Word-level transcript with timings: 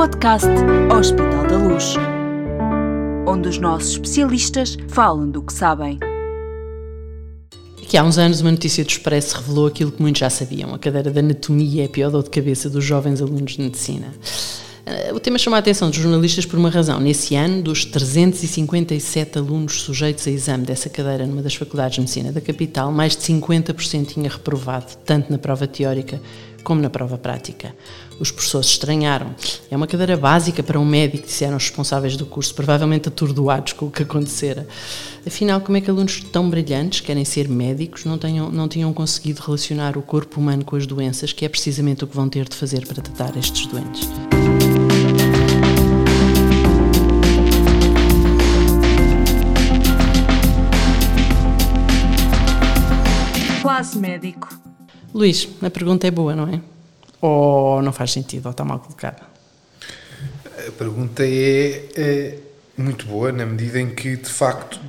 podcast 0.00 0.48
Hospital 0.98 1.46
da 1.46 1.58
Luz, 1.58 1.94
onde 3.26 3.50
os 3.50 3.58
nossos 3.58 3.90
especialistas 3.90 4.78
falam 4.88 5.30
do 5.30 5.42
que 5.42 5.52
sabem. 5.52 5.98
Que 7.86 7.98
há 7.98 8.02
uns 8.02 8.16
anos 8.16 8.40
uma 8.40 8.50
notícia 8.50 8.82
do 8.82 8.88
Expresso 8.88 9.36
revelou 9.36 9.66
aquilo 9.66 9.92
que 9.92 10.00
muitos 10.00 10.20
já 10.20 10.30
sabiam: 10.30 10.72
a 10.72 10.78
cadeira 10.78 11.10
de 11.10 11.18
anatomia 11.18 11.82
é 11.82 11.84
a 11.84 11.88
pior 11.90 12.10
dor 12.10 12.22
de 12.22 12.30
cabeça 12.30 12.70
dos 12.70 12.82
jovens 12.82 13.20
alunos 13.20 13.52
de 13.52 13.60
medicina. 13.60 14.10
Eh, 14.86 15.12
o 15.12 15.20
tema 15.20 15.36
chamou 15.36 15.56
a 15.56 15.58
atenção 15.58 15.90
dos 15.90 15.98
jornalistas 15.98 16.46
por 16.46 16.58
uma 16.58 16.70
razão. 16.70 16.98
Nesse 16.98 17.36
ano, 17.36 17.62
dos 17.62 17.84
357 17.84 19.38
alunos 19.38 19.82
sujeitos 19.82 20.26
a 20.26 20.30
exame 20.30 20.64
dessa 20.64 20.88
cadeira 20.88 21.26
numa 21.26 21.42
das 21.42 21.54
faculdades 21.54 21.96
de 21.96 22.00
medicina 22.00 22.32
da 22.32 22.40
capital, 22.40 22.90
mais 22.90 23.14
de 23.14 23.22
50% 23.22 24.06
tinha 24.06 24.30
reprovado, 24.30 24.96
tanto 25.04 25.30
na 25.30 25.36
prova 25.36 25.66
teórica 25.66 26.18
como 26.62 26.80
na 26.80 26.90
prova 26.90 27.18
prática. 27.18 27.74
Os 28.18 28.30
professores 28.30 28.68
estranharam. 28.68 29.34
É 29.70 29.76
uma 29.76 29.86
cadeira 29.86 30.16
básica 30.16 30.62
para 30.62 30.78
um 30.78 30.84
médico, 30.84 31.26
disseram 31.26 31.56
os 31.56 31.64
responsáveis 31.64 32.16
do 32.16 32.26
curso, 32.26 32.54
provavelmente 32.54 33.08
atordoados 33.08 33.72
com 33.72 33.86
o 33.86 33.90
que 33.90 34.02
acontecera. 34.02 34.66
Afinal, 35.26 35.60
como 35.60 35.78
é 35.78 35.80
que 35.80 35.90
alunos 35.90 36.22
tão 36.24 36.50
brilhantes, 36.50 37.00
querem 37.00 37.24
ser 37.24 37.48
médicos, 37.48 38.04
não, 38.04 38.18
tenham, 38.18 38.50
não 38.50 38.68
tinham 38.68 38.92
conseguido 38.92 39.40
relacionar 39.40 39.96
o 39.96 40.02
corpo 40.02 40.38
humano 40.38 40.64
com 40.64 40.76
as 40.76 40.86
doenças, 40.86 41.32
que 41.32 41.44
é 41.44 41.48
precisamente 41.48 42.04
o 42.04 42.06
que 42.06 42.14
vão 42.14 42.28
ter 42.28 42.48
de 42.48 42.56
fazer 42.56 42.86
para 42.86 43.02
tratar 43.02 43.36
estes 43.38 43.66
doentes? 43.66 44.08
Classe 53.62 53.98
médico. 53.98 54.69
Luís, 55.14 55.48
a 55.60 55.70
pergunta 55.70 56.06
é 56.06 56.10
boa, 56.10 56.34
não 56.34 56.48
é? 56.48 56.60
Ou 57.20 57.82
não 57.82 57.92
faz 57.92 58.12
sentido, 58.12 58.46
ou 58.46 58.50
está 58.52 58.64
mal 58.64 58.78
colocada? 58.78 59.22
A 60.66 60.70
pergunta 60.72 61.24
é, 61.24 61.88
é 61.96 62.38
muito 62.76 63.06
boa, 63.06 63.32
na 63.32 63.44
medida 63.44 63.80
em 63.80 63.90
que, 63.90 64.16
de 64.16 64.28
facto, 64.28 64.80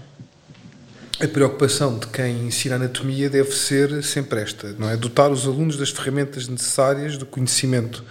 a 1.21 1.27
preocupação 1.27 1.97
de 1.97 2.07
quem 2.07 2.47
ensina 2.47 2.75
anatomia 2.75 3.29
deve 3.29 3.51
ser 3.51 4.03
sempre 4.03 4.41
esta, 4.41 4.73
não 4.77 4.89
é? 4.89 4.97
Dotar 4.97 5.31
os 5.31 5.45
alunos 5.45 5.77
das 5.77 5.89
ferramentas 5.89 6.47
necessárias, 6.47 7.17
do 7.17 7.25
conhecimento 7.25 8.03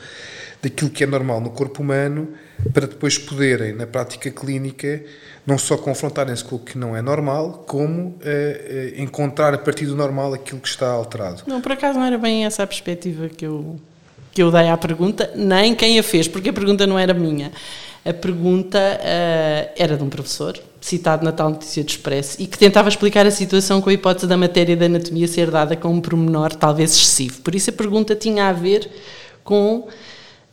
daquilo 0.62 0.90
que 0.90 1.04
é 1.04 1.06
normal 1.06 1.40
no 1.40 1.50
corpo 1.50 1.82
humano, 1.82 2.28
para 2.72 2.86
depois 2.86 3.16
poderem, 3.16 3.72
na 3.72 3.86
prática 3.86 4.30
clínica, 4.30 5.02
não 5.46 5.56
só 5.56 5.76
confrontarem-se 5.76 6.44
com 6.44 6.56
o 6.56 6.58
que 6.58 6.76
não 6.76 6.94
é 6.94 7.00
normal, 7.00 7.64
como 7.66 8.08
uh, 8.08 8.14
uh, 8.14 9.00
encontrar 9.00 9.54
a 9.54 9.58
partir 9.58 9.86
do 9.86 9.96
normal 9.96 10.34
aquilo 10.34 10.60
que 10.60 10.68
está 10.68 10.88
alterado. 10.90 11.42
Não, 11.46 11.60
por 11.60 11.72
acaso 11.72 11.98
não 11.98 12.04
era 12.04 12.18
bem 12.18 12.44
essa 12.44 12.62
a 12.62 12.66
perspectiva 12.66 13.28
que 13.28 13.46
eu, 13.46 13.80
que 14.32 14.42
eu 14.42 14.50
dei 14.50 14.68
à 14.68 14.76
pergunta, 14.76 15.30
nem 15.34 15.74
quem 15.74 15.98
a 15.98 16.02
fez, 16.02 16.28
porque 16.28 16.50
a 16.50 16.52
pergunta 16.52 16.86
não 16.86 16.98
era 16.98 17.14
minha. 17.14 17.50
A 18.04 18.12
pergunta 18.12 18.78
uh, 18.78 19.72
era 19.76 19.96
de 19.96 20.02
um 20.02 20.08
professor, 20.08 20.58
citado 20.80 21.24
na 21.24 21.32
tal 21.32 21.50
notícia 21.50 21.82
de 21.82 21.92
Expresso, 21.92 22.40
e 22.40 22.46
que 22.46 22.58
tentava 22.58 22.88
explicar 22.88 23.26
a 23.26 23.30
situação 23.30 23.80
com 23.80 23.90
a 23.90 23.92
hipótese 23.92 24.26
da 24.26 24.36
matéria 24.36 24.76
da 24.76 24.86
anatomia 24.86 25.28
ser 25.28 25.50
dada 25.50 25.76
com 25.76 25.88
um 25.88 26.00
pormenor 26.00 26.54
talvez 26.54 26.92
excessivo. 26.92 27.40
Por 27.40 27.54
isso 27.54 27.70
a 27.70 27.72
pergunta 27.72 28.14
tinha 28.14 28.48
a 28.48 28.52
ver 28.52 28.90
com 29.44 29.88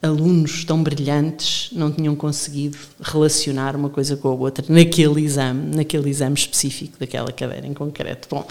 alunos 0.01 0.63
tão 0.63 0.81
brilhantes 0.81 1.69
não 1.71 1.91
tinham 1.91 2.15
conseguido 2.15 2.77
relacionar 3.01 3.75
uma 3.75 3.89
coisa 3.89 4.15
com 4.15 4.27
a 4.29 4.33
outra 4.33 4.63
naquele 4.69 5.21
exame, 5.21 5.75
naquele 5.75 6.09
exame 6.09 6.35
específico 6.35 6.97
daquela 6.99 7.31
cadeira 7.31 7.65
em 7.65 7.73
concreto. 7.73 8.27
Bom, 8.29 8.45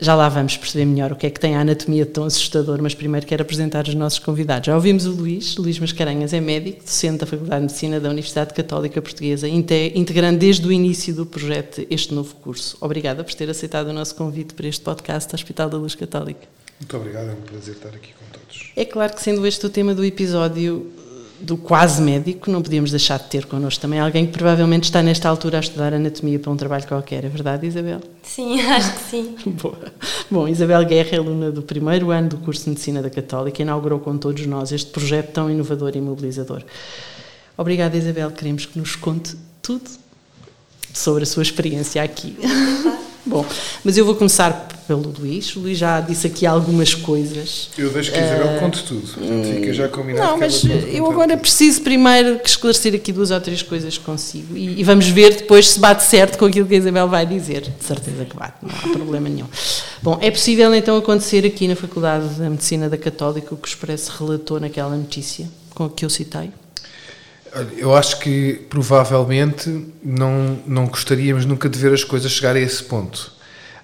já 0.00 0.14
lá 0.14 0.28
vamos 0.28 0.56
perceber 0.56 0.84
melhor 0.84 1.10
o 1.10 1.16
que 1.16 1.26
é 1.26 1.30
que 1.30 1.40
tem 1.40 1.56
a 1.56 1.60
anatomia 1.60 2.06
tão 2.06 2.22
assustador, 2.22 2.80
mas 2.80 2.94
primeiro 2.94 3.26
quero 3.26 3.42
apresentar 3.42 3.88
os 3.88 3.94
nossos 3.94 4.20
convidados. 4.20 4.66
Já 4.66 4.74
ouvimos 4.76 5.06
o 5.06 5.10
Luís, 5.10 5.56
Luís 5.56 5.78
Mascarenhas 5.80 6.32
é 6.32 6.40
médico, 6.40 6.84
docente 6.84 7.18
da 7.18 7.26
Faculdade 7.26 7.62
de 7.62 7.66
Medicina 7.66 7.98
da 7.98 8.08
Universidade 8.08 8.54
Católica 8.54 9.02
Portuguesa, 9.02 9.48
integrando 9.48 10.38
desde 10.38 10.64
o 10.66 10.70
início 10.70 11.12
do 11.12 11.26
projeto 11.26 11.84
este 11.90 12.14
novo 12.14 12.32
curso. 12.36 12.76
Obrigada 12.80 13.24
por 13.24 13.34
ter 13.34 13.50
aceitado 13.50 13.88
o 13.88 13.92
nosso 13.92 14.14
convite 14.14 14.54
para 14.54 14.68
este 14.68 14.82
podcast 14.82 15.34
Hospital 15.34 15.68
da 15.68 15.78
Luz 15.78 15.96
Católica. 15.96 16.46
Muito 16.80 16.96
obrigado, 16.96 17.30
é 17.30 17.32
um 17.32 17.40
prazer 17.42 17.74
estar 17.74 17.88
aqui 17.88 18.12
com 18.12 18.24
todos. 18.32 18.72
É 18.76 18.84
claro 18.84 19.12
que, 19.14 19.22
sendo 19.22 19.46
este 19.46 19.66
o 19.66 19.70
tema 19.70 19.94
do 19.94 20.04
episódio 20.04 20.92
do 21.40 21.56
quase 21.56 22.02
médico, 22.02 22.50
não 22.50 22.60
podíamos 22.60 22.90
deixar 22.90 23.18
de 23.18 23.26
ter 23.26 23.46
connosco 23.46 23.80
também 23.80 24.00
alguém 24.00 24.26
que 24.26 24.32
provavelmente 24.32 24.84
está 24.84 25.02
nesta 25.02 25.28
altura 25.28 25.58
a 25.58 25.60
estudar 25.60 25.94
anatomia 25.94 26.38
para 26.38 26.50
um 26.50 26.56
trabalho 26.56 26.86
qualquer, 26.86 27.24
é 27.24 27.28
verdade, 27.28 27.66
Isabel? 27.66 28.00
Sim, 28.22 28.60
acho 28.66 28.92
que 28.94 29.10
sim. 29.10 29.36
Boa. 29.46 29.92
Bom, 30.30 30.48
Isabel 30.48 30.84
Guerra 30.84 31.10
é 31.12 31.16
aluna 31.16 31.50
do 31.50 31.62
primeiro 31.62 32.10
ano 32.10 32.30
do 32.30 32.38
curso 32.38 32.64
de 32.64 32.70
Medicina 32.70 33.02
da 33.02 33.10
Católica 33.10 33.60
e 33.60 33.64
inaugurou 33.64 34.00
com 34.00 34.16
todos 34.18 34.44
nós 34.46 34.72
este 34.72 34.90
projeto 34.90 35.32
tão 35.32 35.50
inovador 35.50 35.92
e 35.94 36.00
mobilizador. 36.00 36.62
Obrigada, 37.56 37.96
Isabel. 37.96 38.30
Queremos 38.30 38.66
que 38.66 38.78
nos 38.78 38.96
conte 38.96 39.36
tudo 39.62 39.88
sobre 40.92 41.22
a 41.22 41.26
sua 41.26 41.42
experiência 41.42 42.02
aqui. 42.02 42.36
Bom, 43.28 43.44
mas 43.84 43.98
eu 43.98 44.04
vou 44.04 44.14
começar 44.14 44.68
pelo 44.86 45.14
Luís. 45.18 45.54
O 45.54 45.60
Luís 45.60 45.76
já 45.76 46.00
disse 46.00 46.26
aqui 46.26 46.46
algumas 46.46 46.94
coisas. 46.94 47.68
Eu 47.76 47.90
deixo 47.90 48.10
que 48.10 48.18
a 48.18 48.24
Isabel 48.24 48.56
uh, 48.56 48.60
conte 48.60 48.82
tudo, 48.84 49.06
portanto 49.06 49.54
fica 49.54 49.72
já 49.74 49.88
combinado. 49.88 50.30
Não, 50.30 50.38
mas 50.38 50.64
eu 50.64 51.06
agora 51.06 51.32
tudo. 51.32 51.40
preciso 51.40 51.82
primeiro 51.82 52.40
esclarecer 52.42 52.94
aqui 52.94 53.12
duas 53.12 53.30
ou 53.30 53.40
três 53.40 53.60
coisas 53.60 53.98
consigo 53.98 54.56
e, 54.56 54.80
e, 54.80 54.84
vamos 54.84 55.06
ver 55.08 55.36
depois 55.36 55.68
se 55.68 55.78
bate 55.78 56.04
certo 56.04 56.38
com 56.38 56.46
aquilo 56.46 56.66
que 56.66 56.74
a 56.74 56.78
Isabel 56.78 57.06
vai 57.06 57.26
dizer. 57.26 57.60
De 57.78 57.84
certeza 57.84 58.24
que 58.24 58.34
bate, 58.34 58.56
não 58.62 58.70
há 58.70 58.88
problema 58.96 59.28
nenhum. 59.28 59.46
Bom, 60.02 60.18
é 60.22 60.30
possível 60.30 60.74
então 60.74 60.96
acontecer 60.96 61.44
aqui 61.44 61.68
na 61.68 61.76
Faculdade 61.76 62.26
de 62.36 62.40
Medicina 62.48 62.88
da 62.88 62.96
Católica 62.96 63.54
o 63.54 63.58
que 63.58 63.68
o 63.68 63.70
Expresso 63.70 64.10
relatou 64.18 64.58
naquela 64.58 64.96
notícia 64.96 65.46
com 65.74 65.84
a 65.84 65.90
que 65.90 66.04
eu 66.04 66.10
citei? 66.10 66.50
Eu 67.76 67.94
acho 67.94 68.18
que 68.20 68.66
provavelmente 68.68 69.92
não, 70.02 70.60
não 70.66 70.86
gostaríamos 70.86 71.44
nunca 71.44 71.68
de 71.68 71.78
ver 71.78 71.92
as 71.92 72.04
coisas 72.04 72.30
chegar 72.30 72.56
a 72.56 72.60
esse 72.60 72.82
ponto. 72.84 73.32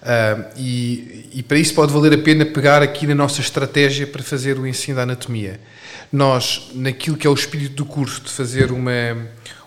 Uh, 0.05 0.45
e, 0.59 1.31
e, 1.33 1.43
para 1.43 1.59
isso 1.59 1.75
pode 1.75 1.91
valer 1.91 2.13
a 2.13 2.19
pena 2.19 2.45
pegar 2.45 2.83
aqui 2.83 3.07
na 3.07 3.15
nossa 3.15 3.41
estratégia 3.41 4.07
para 4.07 4.23
fazer 4.23 4.59
o 4.59 4.67
ensino 4.67 4.97
da 4.97 5.03
anatomia. 5.03 5.59
Nós, 6.13 6.71
naquilo 6.75 7.17
que 7.17 7.27
é 7.27 7.31
o 7.31 7.33
espírito 7.33 7.77
do 7.77 7.87
curso, 7.87 8.21
de 8.21 8.31
fazer 8.31 8.71
uma, 8.71 8.91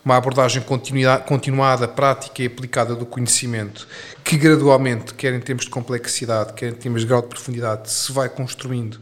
uma 0.06 0.16
abordagem 0.16 0.62
continuada, 0.62 1.88
prática 1.88 2.44
e 2.44 2.46
aplicada 2.46 2.96
do 2.96 3.04
conhecimento, 3.04 3.88
que 4.24 4.38
gradualmente, 4.38 5.16
quer 5.16 5.34
em 5.34 5.40
termos 5.40 5.66
de 5.66 5.72
complexidade, 5.72 6.54
quer 6.54 6.70
em 6.70 6.76
termos 6.76 7.02
de 7.02 7.08
grau 7.08 7.24
de 7.24 7.30
profundidade, 7.30 7.90
se 7.90 8.12
vai 8.12 8.30
construindo 8.30 9.00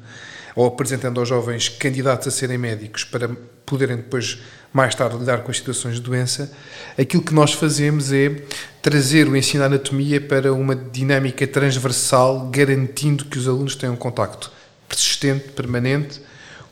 ou 0.55 0.65
apresentando 0.65 1.19
aos 1.19 1.27
jovens 1.27 1.67
candidatos 1.67 2.29
a 2.29 2.31
serem 2.31 2.57
médicos 2.57 3.03
para 3.03 3.29
poderem 3.65 3.97
depois 3.97 4.39
mais 4.75 4.93
tarde 4.93 5.17
lidar 5.17 5.37
com 5.37 5.49
as 5.49 5.55
situações 5.55 5.95
de 5.95 6.01
doença, 6.01 6.51
aquilo 6.99 7.23
que 7.23 7.33
nós 7.33 7.53
fazemos 7.53 8.11
é 8.11 8.43
trazer 8.81 9.25
o 9.25 9.33
ensino 9.37 9.61
de 9.61 9.67
anatomia 9.67 10.19
para 10.19 10.51
uma 10.51 10.75
dinâmica 10.75 11.47
transversal, 11.47 12.49
garantindo 12.51 13.23
que 13.23 13.37
os 13.37 13.47
alunos 13.47 13.73
tenham 13.73 13.95
contacto 13.95 14.51
persistente, 14.89 15.47
permanente, 15.53 16.19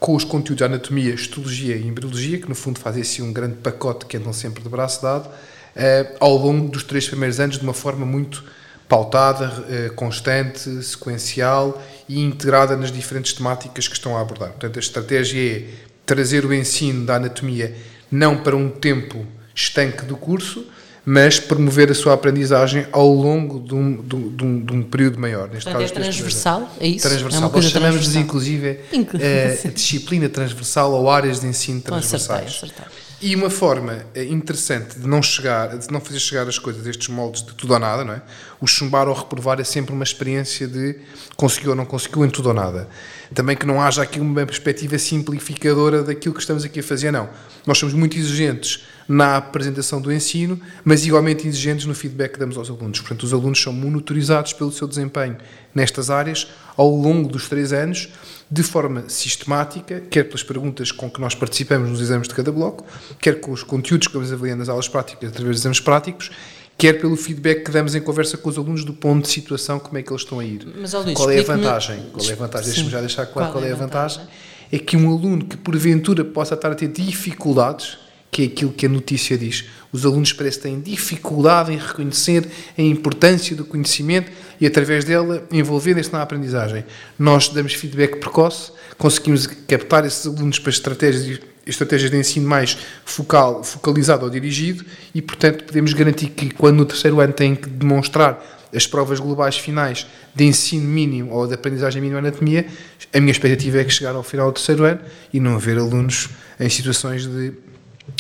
com 0.02 0.13
os 0.16 0.25
conteúdos 0.25 0.58
de 0.58 0.63
anatomia, 0.66 1.13
histologia 1.13 1.78
e 1.78 1.88
embriologia, 1.88 2.40
que 2.40 2.50
no 2.50 2.56
fundo 2.56 2.78
fazem 2.78 3.02
assim 3.02 3.22
um 3.22 3.31
grande 3.31 3.56
pacote 3.56 4.06
que 4.06 4.18
andam 4.18 4.34
sempre 4.34 4.62
de 4.62 4.68
braço 4.68 5.02
dado, 5.02 5.30
eh, 5.74 6.13
ao 6.19 6.36
longo 6.36 6.68
dos 6.68 6.84
três 6.84 7.08
primeiros 7.08 7.40
anos, 7.40 7.58
de 7.58 7.63
uma 7.63 7.74
forma 7.74 8.06
muito 8.06 8.44
pautada, 8.90 9.63
eh, 9.69 9.90
constante, 9.96 10.84
sequencial 10.84 11.81
e 12.09 12.19
integrada 12.19 12.75
nas 12.75 12.92
diferentes 12.92 13.31
temáticas 13.31 13.88
que 13.88 13.96
estão 13.96 14.18
a 14.18 14.19
abordar. 14.19 14.50
Portanto, 14.50 14.75
a 14.75 14.80
estratégia 14.81 15.58
é 15.58 15.66
trazer 16.06 16.46
o 16.46 16.53
ensino 16.53 17.06
da 17.06 17.16
anatomia 17.16 17.74
não 18.13 18.38
para 18.38 18.56
um 18.56 18.69
tempo 18.69 19.25
estanque 19.56 20.06
do 20.06 20.16
curso, 20.16 20.66
mas 21.03 21.40
promover 21.40 21.91
a 21.91 21.96
sua 21.96 22.13
aprendizagem 22.13 22.85
ao 22.91 23.09
longo 23.09 23.59
de 23.59 23.74
um, 23.74 24.01
de 24.01 24.16
um, 24.16 24.63
de 24.63 24.74
um 24.74 24.84
período 24.84 25.19
maior. 25.19 25.50
Neste 25.50 25.66
Portanto, 25.66 25.81
caso, 25.81 25.94
é 25.94 26.03
transversal, 26.03 26.75
é 26.79 26.88
isso? 26.88 27.07
Transversal. 27.07 27.50
É 27.50 27.56
Nós 27.56 27.66
chamamos, 27.66 28.15
inclusive, 28.15 28.80
a, 28.94 29.68
a 29.68 29.71
disciplina 29.71 30.30
transversal 30.30 30.94
ou 30.94 31.10
áreas 31.10 31.42
de 31.42 31.48
ensino 31.48 31.81
transversais. 31.81 32.48
Acertei, 32.48 32.69
acertei. 32.69 33.04
E 33.25 33.38
uma 33.38 33.50
forma 33.50 34.06
eh, 34.14 34.25
interessante 34.25 35.00
de 35.00 35.08
não 35.08 35.24
chegar, 35.24 35.78
de 35.78 35.90
não 35.90 36.02
fazer 36.02 36.20
chegar 36.20 36.46
as 36.46 36.60
coisas 36.60 36.84
destes 36.84 37.08
moldes 37.08 37.42
de 37.42 37.54
tudo 37.54 37.72
ou 37.72 37.80
nada, 37.80 38.04
não 38.04 38.16
é? 38.16 38.22
O 38.60 38.68
chumbar 38.68 39.08
ou 39.08 39.14
reprovar 39.14 39.62
é 39.62 39.64
sempre 39.64 39.94
uma 39.94 40.04
experiência 40.04 40.68
de 40.68 40.98
conseguiu 41.38 41.70
ou 41.70 41.75
não 41.78 41.86
conseguiu 41.86 42.25
em 42.25 42.30
tudo 42.30 42.50
ou 42.50 42.54
nada. 42.54 42.86
Também 43.34 43.56
que 43.56 43.66
não 43.66 43.81
haja 43.81 44.02
aqui 44.02 44.20
uma 44.20 44.46
perspectiva 44.46 45.00
simplificadora 45.00 46.04
daquilo 46.04 46.36
que 46.36 46.42
estamos 46.42 46.66
aqui 46.66 46.81
a 46.81 46.84
fazer, 46.84 47.12
não. 47.12 47.30
Nós 47.66 47.78
somos 47.78 47.96
muito 47.96 48.18
exigentes 48.18 48.84
na 49.08 49.38
apresentação 49.38 50.02
do 50.02 50.12
ensino, 50.12 50.60
mas 50.84 51.06
igualmente 51.06 51.48
exigentes 51.48 51.86
no 51.86 51.96
feedback 51.96 52.34
que 52.34 52.40
damos 52.40 52.58
aos 52.58 52.70
alunos. 52.70 53.00
Portanto, 53.00 53.24
os 53.24 53.34
alunos 53.34 53.62
são 53.62 53.72
monitorizados 53.72 54.52
pelo 54.52 54.70
seu 54.70 54.86
desempenho 54.86 55.38
nestas 55.74 56.10
áreas 56.10 56.48
ao 56.75 56.90
longo 56.90 57.30
dos 57.30 57.48
três 57.48 57.72
anos 57.72 58.10
de 58.53 58.61
forma 58.61 59.05
sistemática, 59.09 60.00
quer 60.11 60.25
pelas 60.25 60.44
perguntas 60.44 60.91
com 60.91 61.09
que 61.09 61.19
nós 61.19 61.33
participamos 61.33 61.89
nos 61.89 62.00
exames 62.00 62.27
de 62.27 62.35
cada 62.35 62.51
bloco, 62.51 62.85
quer 63.19 63.39
com 63.39 63.51
os 63.51 63.63
conteúdos 63.63 64.07
que 64.07 64.13
vamos 64.13 64.31
avaliando 64.31 64.59
nas 64.59 64.69
aulas 64.69 64.88
práticas 64.88 65.29
através 65.29 65.55
de 65.55 65.61
exames 65.61 65.79
práticos, 65.79 66.29
quer 66.77 66.94
pelo 66.94 67.15
feedback 67.15 67.63
que 67.63 67.71
damos 67.71 67.95
em 67.95 68.01
conversa 68.01 68.38
com 68.38 68.47
os 68.50 68.57
alunos 68.57 68.85
do 68.85 68.94
ponto 68.94 69.23
de 69.23 69.29
situação, 69.29 69.79
como 69.79 69.97
é 69.97 70.03
que 70.03 70.11
eles 70.11 70.21
estão 70.21 70.39
a 70.39 70.45
ir. 70.45 70.67
Mas, 70.79 70.94
Luís, 70.94 71.17
qual 71.17 71.31
é 71.31 71.39
a 71.39 71.44
vantagem? 71.44 72.05
Qual 72.13 72.29
é 72.29 72.31
a 72.31 72.35
vantagem? 72.35 72.67
Deixa-me 72.67 72.91
já 72.91 73.00
deixar 73.00 73.25
claro 73.25 73.51
qual, 73.51 73.61
qual 73.61 73.65
é 73.65 73.71
a 73.71 73.75
vantagem. 73.75 74.19
vantagem 74.19 74.53
é 74.71 74.77
que 74.77 74.95
um 74.95 75.11
aluno 75.11 75.45
que 75.45 75.57
porventura 75.57 76.23
possa 76.23 76.53
estar 76.53 76.71
a 76.71 76.75
ter 76.75 76.89
dificuldades, 76.89 77.97
que 78.33 78.41
é 78.41 78.45
aquilo 78.47 78.74
que 78.74 78.88
a 78.88 78.89
notícia 78.89 79.38
diz, 79.38 79.65
os 79.91 80.07
alunos 80.07 80.33
parece 80.33 80.57
que 80.57 80.63
têm 80.63 80.81
dificuldade 80.81 81.71
em 81.71 81.77
reconhecer 81.77 82.50
a 82.75 82.81
importância 82.81 83.56
do 83.56 83.63
conhecimento 83.63 84.31
e, 84.59 84.65
através 84.65 85.06
dela, 85.06 85.47
envolverem-se 85.51 86.12
na 86.12 86.24
aprendizagem. 86.24 86.83
Nós 87.18 87.50
damos 87.50 87.75
feedback 87.75 88.18
precoce, 88.18 88.71
conseguimos 88.97 89.45
captar 89.45 90.03
esses 90.03 90.25
alunos 90.25 90.57
para 90.57 90.71
estratégias, 90.71 91.39
estratégias 91.65 92.09
de 92.09 92.18
ensino 92.18 92.50
mais 92.50 92.75
focal, 93.06 93.63
focalizado 93.63 94.25
ou 94.25 94.31
dirigido 94.31 94.83
e, 95.13 95.21
portanto, 95.21 95.63
podemos 95.65 95.94
garantir 95.94 96.29
que, 96.29 96.50
quando 96.50 96.77
no 96.77 96.86
terceiro 96.86 97.19
ano 97.19 97.31
têm 97.31 97.56
que 97.56 97.69
demonstrar 97.69 98.62
as 98.75 98.88
provas 98.88 99.19
globais 99.19 99.59
finais 99.59 100.07
de 100.33 100.44
ensino 100.44 100.88
mínimo 100.88 101.31
ou 101.31 101.45
de 101.45 101.53
aprendizagem 101.53 102.01
mínima 102.01 102.19
de 102.19 102.29
anatomia, 102.29 102.65
a 103.13 103.19
minha 103.19 103.31
expectativa 103.31 103.79
é 103.79 103.83
que 103.83 103.91
chegar 103.91 104.15
ao 104.15 104.24
final 104.24 104.47
do 104.47 104.56
terceiro 104.56 104.86
ano 104.86 105.01
e 105.31 105.39
não 105.39 105.53
haver 105.53 105.77
alunos 105.77 106.29
em 106.59 106.68
situações 106.68 107.27
de 107.27 107.53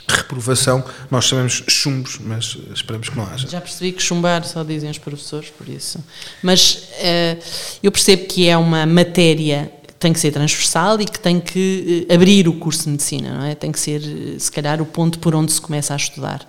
reprovação, 0.07 0.83
nós 1.09 1.25
chamamos 1.25 1.63
chumbos, 1.67 2.19
mas 2.19 2.57
esperamos 2.73 3.09
que 3.09 3.17
não 3.17 3.25
haja. 3.25 3.47
Já 3.47 3.61
percebi 3.61 3.91
que 3.91 4.01
chumbar 4.01 4.43
só 4.45 4.63
dizem 4.63 4.89
os 4.89 4.97
professores, 4.97 5.49
por 5.49 5.67
isso. 5.67 6.03
Mas 6.41 6.75
uh, 6.75 7.43
eu 7.81 7.91
percebo 7.91 8.25
que 8.25 8.47
é 8.47 8.57
uma 8.57 8.85
matéria 8.85 9.71
que 9.87 9.93
tem 9.95 10.11
que 10.11 10.19
ser 10.19 10.31
transversal 10.31 10.99
e 10.99 11.05
que 11.05 11.19
tem 11.19 11.39
que 11.39 12.07
uh, 12.09 12.13
abrir 12.13 12.47
o 12.47 12.53
curso 12.53 12.83
de 12.83 12.89
medicina, 12.91 13.37
não 13.37 13.45
é? 13.45 13.55
Tem 13.55 13.71
que 13.71 13.79
ser, 13.79 14.01
uh, 14.01 14.39
se 14.39 14.51
calhar, 14.51 14.81
o 14.81 14.85
ponto 14.85 15.19
por 15.19 15.35
onde 15.35 15.51
se 15.51 15.61
começa 15.61 15.93
a 15.93 15.97
estudar. 15.97 16.45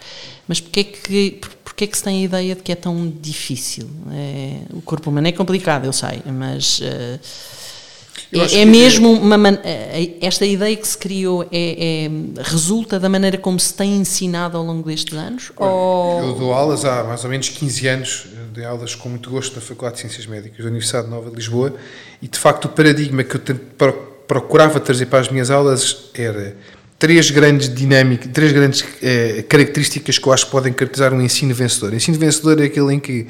Mas 0.46 0.60
porquê 0.60 0.80
é 0.80 0.84
que, 0.84 1.40
porquê 1.64 1.84
é 1.84 1.86
que 1.86 1.96
se 1.96 2.04
tem 2.04 2.20
a 2.20 2.24
ideia 2.24 2.54
de 2.54 2.62
que 2.62 2.72
é 2.72 2.76
tão 2.76 3.12
difícil? 3.20 3.88
É, 4.12 4.58
o 4.70 4.82
corpo 4.82 5.10
humano 5.10 5.26
é 5.26 5.32
complicado, 5.32 5.86
eu 5.86 5.92
sei, 5.92 6.22
mas 6.26 6.82
é, 8.32 8.60
é 8.60 8.64
mesmo 8.64 9.12
uma 9.12 9.38
man... 9.38 9.58
É, 9.62 10.14
esta 10.20 10.44
ideia 10.44 10.76
que 10.76 10.86
se 10.86 10.96
criou 10.98 11.42
é, 11.44 11.48
é, 11.52 12.10
resulta 12.42 12.98
da 12.98 13.08
maneira 13.08 13.38
como 13.38 13.58
se 13.58 13.72
tem 13.74 13.96
ensinado 13.96 14.56
ao 14.56 14.64
longo 14.64 14.88
destes 14.88 15.16
anos? 15.16 15.52
ou... 15.56 16.22
Eu 16.22 16.34
dou 16.34 16.52
aulas 16.52 16.84
há 16.84 17.04
mais 17.04 17.24
ou 17.24 17.30
menos 17.30 17.48
15 17.48 17.88
anos, 17.88 18.26
dei 18.52 18.64
aulas 18.64 18.94
com 18.94 19.08
muito 19.08 19.30
gosto 19.30 19.54
na 19.54 19.60
Faculdade 19.60 19.96
de 19.96 20.00
Ciências 20.02 20.26
Médicas 20.26 20.58
da 20.58 20.66
Universidade 20.66 21.08
Nova 21.08 21.30
de 21.30 21.36
Lisboa 21.36 21.74
e 22.22 22.28
de 22.28 22.38
facto 22.38 22.66
o 22.66 22.68
paradigma 22.68 23.24
que 23.24 23.36
eu 23.36 23.40
procurava 24.26 24.80
trazer 24.80 25.06
para 25.06 25.20
as 25.20 25.28
minhas 25.28 25.50
aulas 25.50 26.10
era 26.14 26.56
três 26.98 27.30
grandes 27.30 27.72
dinâmicas, 27.72 28.30
três 28.32 28.52
grandes 28.52 28.84
eh, 29.02 29.44
características 29.48 30.18
que 30.18 30.26
eu 30.26 30.32
acho 30.32 30.46
que 30.46 30.52
podem 30.52 30.72
caracterizar 30.72 31.12
um 31.12 31.20
ensino 31.20 31.54
vencedor. 31.54 31.92
O 31.92 31.96
ensino 31.96 32.18
vencedor 32.18 32.60
é 32.60 32.64
aquele 32.64 32.94
em 32.94 33.00
que 33.00 33.26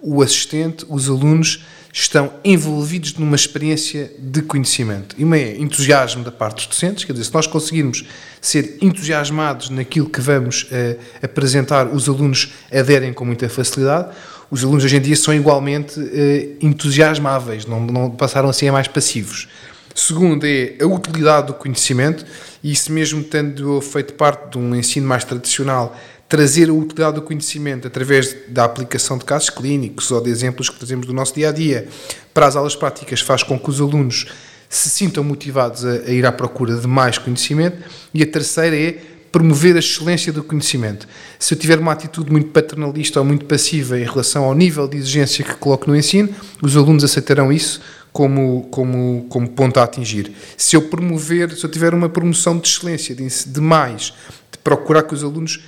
o 0.00 0.20
assistente, 0.22 0.84
os 0.88 1.08
alunos 1.08 1.64
estão 1.96 2.32
envolvidos 2.44 3.14
numa 3.14 3.36
experiência 3.36 4.10
de 4.18 4.42
conhecimento. 4.42 5.14
E 5.16 5.22
uma 5.22 5.38
é 5.38 5.56
entusiasmo 5.56 6.24
da 6.24 6.32
parte 6.32 6.56
dos 6.56 6.66
docentes, 6.66 7.04
quer 7.04 7.12
dizer, 7.12 7.26
se 7.26 7.32
nós 7.32 7.46
conseguirmos 7.46 8.04
ser 8.40 8.78
entusiasmados 8.80 9.70
naquilo 9.70 10.10
que 10.10 10.20
vamos 10.20 10.64
uh, 10.64 10.98
apresentar, 11.22 11.86
os 11.86 12.08
alunos 12.08 12.52
aderem 12.72 13.12
com 13.12 13.24
muita 13.24 13.48
facilidade. 13.48 14.08
Os 14.50 14.64
alunos 14.64 14.82
hoje 14.84 14.96
em 14.96 15.00
dia 15.00 15.14
são 15.14 15.32
igualmente 15.32 16.00
uh, 16.00 16.56
entusiasmáveis, 16.60 17.64
não, 17.64 17.78
não 17.86 18.10
passaram 18.10 18.50
a 18.50 18.72
mais 18.72 18.88
passivos. 18.88 19.46
Segundo 19.94 20.44
é 20.44 20.74
a 20.80 20.86
utilidade 20.86 21.46
do 21.46 21.54
conhecimento, 21.54 22.26
e 22.60 22.72
isso 22.72 22.90
mesmo 22.90 23.22
tendo 23.22 23.80
feito 23.80 24.14
parte 24.14 24.50
de 24.50 24.58
um 24.58 24.74
ensino 24.74 25.06
mais 25.06 25.22
tradicional, 25.22 25.96
trazer 26.28 26.68
a 26.68 26.72
utilidade 26.72 27.16
do 27.16 27.22
conhecimento 27.22 27.86
através 27.86 28.36
da 28.48 28.64
aplicação 28.64 29.18
de 29.18 29.24
casos 29.24 29.50
clínicos 29.50 30.10
ou 30.10 30.20
de 30.20 30.30
exemplos 30.30 30.70
que 30.70 30.76
trazemos 30.76 31.06
do 31.06 31.12
nosso 31.12 31.34
dia 31.34 31.50
a 31.50 31.52
dia 31.52 31.88
para 32.32 32.46
as 32.46 32.56
aulas 32.56 32.74
práticas 32.74 33.20
faz 33.20 33.42
com 33.42 33.58
que 33.58 33.70
os 33.70 33.80
alunos 33.80 34.26
se 34.68 34.90
sintam 34.90 35.22
motivados 35.22 35.84
a, 35.84 35.90
a 35.90 36.10
ir 36.10 36.26
à 36.26 36.32
procura 36.32 36.76
de 36.76 36.86
mais 36.86 37.18
conhecimento. 37.18 37.78
E 38.12 38.22
a 38.22 38.26
terceira 38.26 38.76
é 38.76 38.98
promover 39.30 39.76
a 39.76 39.80
excelência 39.80 40.32
do 40.32 40.42
conhecimento. 40.42 41.08
Se 41.38 41.54
eu 41.54 41.58
tiver 41.58 41.78
uma 41.78 41.92
atitude 41.92 42.30
muito 42.30 42.48
paternalista 42.48 43.18
ou 43.18 43.26
muito 43.26 43.44
passiva 43.44 43.98
em 43.98 44.04
relação 44.04 44.44
ao 44.44 44.54
nível 44.54 44.86
de 44.86 44.96
exigência 44.96 45.44
que 45.44 45.54
coloco 45.54 45.88
no 45.88 45.96
ensino, 45.96 46.28
os 46.62 46.76
alunos 46.76 47.02
aceitarão 47.02 47.52
isso 47.52 47.80
como, 48.12 48.68
como, 48.70 49.26
como 49.28 49.48
ponto 49.48 49.80
a 49.80 49.82
atingir. 49.82 50.32
Se 50.56 50.76
eu 50.76 50.82
promover, 50.82 51.50
se 51.50 51.64
eu 51.64 51.70
tiver 51.70 51.92
uma 51.94 52.08
promoção 52.08 52.56
de 52.56 52.68
excelência, 52.68 53.12
de, 53.12 53.26
de 53.26 53.60
mais, 53.60 54.14
de 54.52 54.58
procurar 54.62 55.02
que 55.02 55.14
os 55.14 55.24
alunos 55.24 55.64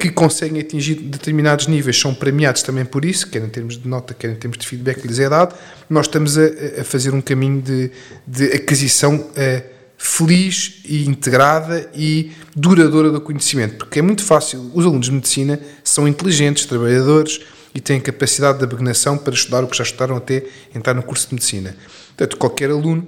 que 0.00 0.10
conseguem 0.10 0.62
atingir 0.62 0.94
determinados 0.94 1.66
níveis. 1.66 2.00
São 2.00 2.14
premiados 2.14 2.62
também 2.62 2.86
por 2.86 3.04
isso, 3.04 3.28
quer 3.28 3.42
em 3.42 3.48
termos 3.50 3.76
de 3.76 3.86
nota, 3.86 4.14
quer 4.14 4.30
em 4.30 4.34
termos 4.34 4.56
de 4.56 4.66
feedback 4.66 5.02
que 5.02 5.08
lhes 5.08 5.18
é 5.18 5.28
dado, 5.28 5.54
nós 5.90 6.06
estamos 6.06 6.38
a, 6.38 6.44
a 6.80 6.84
fazer 6.84 7.12
um 7.12 7.20
caminho 7.20 7.60
de, 7.60 7.90
de 8.26 8.44
aquisição 8.46 9.16
uh, 9.16 9.78
feliz 9.98 10.80
e 10.86 11.06
integrada 11.06 11.90
e 11.94 12.32
duradoura 12.56 13.10
do 13.10 13.20
conhecimento, 13.20 13.76
porque 13.76 13.98
é 13.98 14.02
muito 14.02 14.22
fácil, 14.22 14.70
os 14.72 14.86
alunos 14.86 15.06
de 15.06 15.12
medicina 15.12 15.60
são 15.84 16.08
inteligentes, 16.08 16.64
trabalhadores 16.64 17.40
e 17.74 17.80
têm 17.80 18.00
capacidade 18.00 18.58
de 18.58 18.64
abnegação 18.64 19.18
para 19.18 19.34
estudar 19.34 19.62
o 19.64 19.66
que 19.66 19.76
já 19.76 19.84
estudaram 19.84 20.16
até 20.16 20.44
entrar 20.74 20.94
no 20.94 21.02
curso 21.02 21.28
de 21.28 21.34
medicina. 21.34 21.76
Portanto, 22.16 22.36
qualquer 22.38 22.70
aluno 22.70 23.06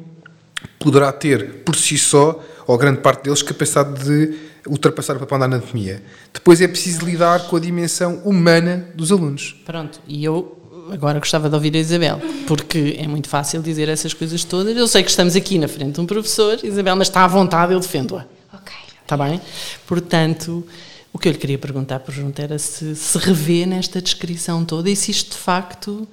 poderá 0.78 1.10
ter 1.10 1.62
por 1.64 1.74
si 1.74 1.96
só, 1.96 2.44
ou 2.66 2.76
grande 2.76 3.00
parte 3.00 3.24
deles, 3.24 3.42
capacidade 3.42 4.04
de 4.04 4.49
ultrapassar 4.66 5.16
o 5.16 5.20
papel 5.20 5.38
da 5.38 5.44
anatomia. 5.46 6.02
Depois 6.32 6.60
é 6.60 6.68
preciso 6.68 7.04
lidar 7.04 7.46
com 7.48 7.56
a 7.56 7.60
dimensão 7.60 8.16
humana 8.24 8.88
dos 8.94 9.10
alunos. 9.12 9.56
Pronto, 9.64 10.00
e 10.06 10.24
eu 10.24 10.56
agora 10.92 11.18
gostava 11.18 11.48
de 11.48 11.54
ouvir 11.54 11.74
a 11.76 11.78
Isabel, 11.78 12.20
porque 12.46 12.96
é 12.98 13.06
muito 13.06 13.28
fácil 13.28 13.62
dizer 13.62 13.88
essas 13.88 14.12
coisas 14.12 14.44
todas. 14.44 14.76
Eu 14.76 14.86
sei 14.86 15.02
que 15.02 15.10
estamos 15.10 15.36
aqui 15.36 15.58
na 15.58 15.68
frente 15.68 15.94
de 15.94 16.00
um 16.00 16.06
professor, 16.06 16.58
Isabel, 16.62 16.96
mas 16.96 17.08
está 17.08 17.24
à 17.24 17.28
vontade, 17.28 17.72
eu 17.72 17.80
defendo-a. 17.80 18.26
Ok. 18.52 18.74
Está 19.02 19.16
bem? 19.16 19.40
Portanto, 19.86 20.66
o 21.12 21.18
que 21.18 21.28
eu 21.28 21.32
lhe 21.32 21.38
queria 21.38 21.58
perguntar, 21.58 22.00
por 22.00 22.14
junto, 22.14 22.40
era 22.40 22.58
se 22.58 22.94
se 22.94 23.18
revê 23.18 23.66
nesta 23.66 24.00
descrição 24.00 24.64
toda 24.64 24.88
e 24.88 24.94
se 24.94 25.10
isto 25.10 25.32
de 25.32 25.38
facto 25.38 26.06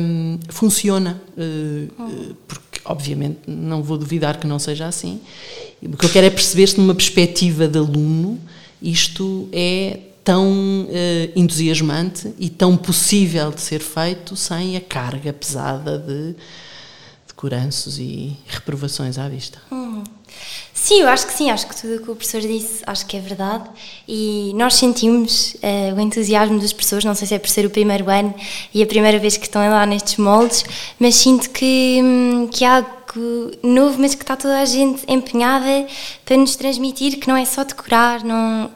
um, 0.00 0.38
funciona. 0.48 1.20
Uh, 1.36 2.02
uh, 2.02 2.36
porque 2.48 2.71
obviamente 2.84 3.40
não 3.46 3.82
vou 3.82 3.98
duvidar 3.98 4.38
que 4.38 4.46
não 4.46 4.58
seja 4.58 4.86
assim. 4.86 5.20
O 5.82 5.96
que 5.96 6.06
eu 6.06 6.10
quero 6.10 6.26
é 6.26 6.30
perceber 6.30 6.66
se 6.68 6.78
numa 6.78 6.94
perspectiva 6.94 7.66
de 7.66 7.78
aluno 7.78 8.38
isto 8.80 9.48
é 9.52 9.98
tão 10.24 10.82
uh, 10.82 11.32
entusiasmante 11.34 12.32
e 12.38 12.48
tão 12.48 12.76
possível 12.76 13.50
de 13.50 13.60
ser 13.60 13.80
feito 13.80 14.36
sem 14.36 14.76
a 14.76 14.80
carga 14.80 15.32
pesada 15.32 15.98
de, 15.98 16.34
de 17.26 17.34
e 17.98 18.36
reprovações 18.46 19.18
à 19.18 19.28
vista. 19.28 19.60
Hum. 19.70 20.04
Sim, 20.74 21.02
eu 21.02 21.08
acho 21.08 21.26
que 21.26 21.32
sim, 21.32 21.50
acho 21.50 21.66
que 21.66 21.80
tudo 21.80 21.94
o 21.94 21.98
que 21.98 22.10
o 22.10 22.16
professor 22.16 22.40
disse, 22.40 22.82
acho 22.86 23.06
que 23.06 23.16
é 23.16 23.20
verdade. 23.20 23.70
E 24.08 24.52
nós 24.56 24.74
sentimos 24.74 25.54
uh, 25.54 25.94
o 25.96 26.00
entusiasmo 26.00 26.58
das 26.58 26.72
pessoas, 26.72 27.04
não 27.04 27.14
sei 27.14 27.28
se 27.28 27.34
é 27.34 27.38
por 27.38 27.48
ser 27.48 27.64
o 27.64 27.70
primeiro 27.70 28.10
ano 28.10 28.34
e 28.74 28.82
a 28.82 28.86
primeira 28.86 29.18
vez 29.18 29.36
que 29.36 29.44
estão 29.44 29.62
lá 29.68 29.86
nestes 29.86 30.16
moldes, 30.16 30.64
mas 30.98 31.14
sinto 31.14 31.50
que, 31.50 32.00
hum, 32.02 32.48
que 32.50 32.64
há 32.64 32.84
algo 33.12 33.50
novo, 33.62 34.00
mas 34.00 34.14
que 34.14 34.22
está 34.22 34.36
toda 34.36 34.58
a 34.58 34.64
gente 34.64 35.04
empenhada 35.06 35.86
para 36.24 36.36
nos 36.36 36.56
transmitir 36.56 37.18
que 37.18 37.28
não 37.28 37.36
é 37.36 37.44
só 37.44 37.62
decorar, 37.64 38.24
não... 38.24 38.70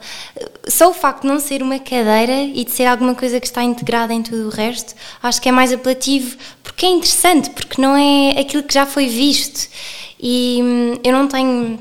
só 0.67 0.89
o 0.89 0.93
facto 0.93 1.23
de 1.23 1.27
não 1.27 1.39
ser 1.39 1.61
uma 1.61 1.79
cadeira 1.79 2.43
e 2.43 2.63
de 2.63 2.71
ser 2.71 2.85
alguma 2.85 3.15
coisa 3.15 3.39
que 3.39 3.47
está 3.47 3.63
integrada 3.63 4.13
em 4.13 4.21
tudo 4.21 4.47
o 4.47 4.49
resto, 4.49 4.95
acho 5.21 5.41
que 5.41 5.49
é 5.49 5.51
mais 5.51 5.73
apelativo, 5.73 6.37
porque 6.63 6.85
é 6.85 6.89
interessante, 6.89 7.49
porque 7.49 7.81
não 7.81 7.95
é 7.95 8.39
aquilo 8.39 8.63
que 8.63 8.73
já 8.73 8.85
foi 8.85 9.07
visto. 9.07 9.67
E 10.19 10.59
hum, 10.61 10.99
eu 11.03 11.13
não 11.13 11.27
tenho, 11.27 11.79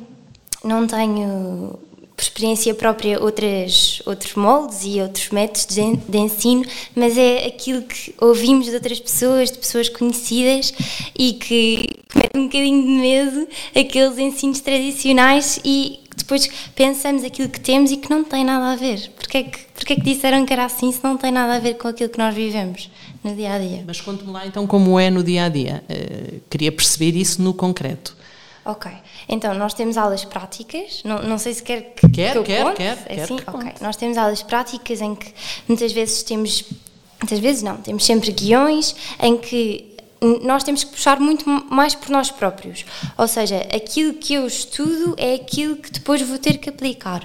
não 0.64 0.86
tenho 0.86 1.78
por 2.16 2.22
experiência 2.22 2.74
própria 2.74 3.22
outras, 3.22 4.00
outros 4.06 4.34
moldes 4.34 4.80
e 4.84 5.00
outros 5.00 5.28
métodos 5.28 5.66
de, 5.66 5.96
de, 5.96 6.18
ensino, 6.18 6.64
mas 6.94 7.18
é 7.18 7.46
aquilo 7.46 7.82
que 7.82 8.14
ouvimos 8.18 8.66
de 8.66 8.74
outras 8.74 8.98
pessoas, 8.98 9.52
de 9.52 9.58
pessoas 9.58 9.90
conhecidas 9.90 10.72
e 11.16 11.34
que 11.34 11.90
mete 12.14 12.38
um 12.38 12.44
bocadinho 12.44 12.82
de 12.82 12.88
medo 12.88 13.48
aqueles 13.74 14.16
ensinos 14.16 14.60
tradicionais 14.60 15.60
e 15.62 16.00
depois 16.16 16.48
pensamos 16.74 17.22
aquilo 17.22 17.50
que 17.50 17.60
temos 17.60 17.92
e 17.92 17.98
que 17.98 18.08
não 18.08 18.24
tem 18.24 18.42
nada 18.42 18.72
a 18.72 18.76
ver. 18.76 19.10
Porquê 19.10 19.38
é 19.38 19.42
que, 19.42 19.58
porquê 19.74 19.92
é 19.92 19.96
que 19.96 20.02
disseram 20.02 20.46
que 20.46 20.52
era 20.54 20.64
assim 20.64 20.90
se 20.90 21.04
não 21.04 21.18
tem 21.18 21.30
nada 21.30 21.56
a 21.56 21.58
ver 21.58 21.74
com 21.74 21.86
aquilo 21.86 22.08
que 22.08 22.18
nós 22.18 22.34
vivemos 22.34 22.90
no 23.22 23.34
dia 23.34 23.52
a 23.52 23.58
dia? 23.58 23.84
Mas 23.86 24.00
conte-me 24.00 24.32
lá 24.32 24.46
então 24.46 24.66
como 24.66 24.98
é 24.98 25.10
no 25.10 25.22
dia 25.22 25.44
a 25.44 25.48
dia. 25.50 25.84
Uh, 25.90 26.40
queria 26.48 26.72
perceber 26.72 27.14
isso 27.14 27.42
no 27.42 27.52
concreto. 27.52 28.16
Ok, 28.68 28.90
então 29.28 29.54
nós 29.54 29.74
temos 29.74 29.96
aulas 29.96 30.24
práticas, 30.24 31.00
não, 31.04 31.22
não 31.22 31.38
sei 31.38 31.54
se 31.54 31.62
quer 31.62 31.94
que, 31.94 32.08
quer, 32.08 32.32
que 32.32 32.38
eu 32.38 32.42
quer, 32.42 32.64
conte. 32.64 32.76
quer, 32.76 33.04
quer 33.04 33.22
assim? 33.22 33.36
que 33.36 33.48
ok, 33.48 33.62
conte. 33.62 33.82
nós 33.82 33.94
temos 33.94 34.18
aulas 34.18 34.42
práticas 34.42 35.00
em 35.00 35.14
que 35.14 35.32
muitas 35.68 35.92
vezes 35.92 36.24
temos, 36.24 36.64
muitas 37.20 37.38
vezes 37.38 37.62
não, 37.62 37.76
temos 37.76 38.04
sempre 38.04 38.32
guiões 38.32 38.96
em 39.20 39.36
que 39.36 39.96
nós 40.42 40.64
temos 40.64 40.82
que 40.82 40.90
puxar 40.90 41.20
muito 41.20 41.48
mais 41.48 41.94
por 41.94 42.10
nós 42.10 42.30
próprios. 42.30 42.84
Ou 43.16 43.28
seja, 43.28 43.58
aquilo 43.74 44.14
que 44.14 44.34
eu 44.34 44.46
estudo 44.46 45.14
é 45.16 45.34
aquilo 45.34 45.76
que 45.76 45.92
depois 45.92 46.20
vou 46.22 46.38
ter 46.38 46.58
que 46.58 46.68
aplicar. 46.68 47.22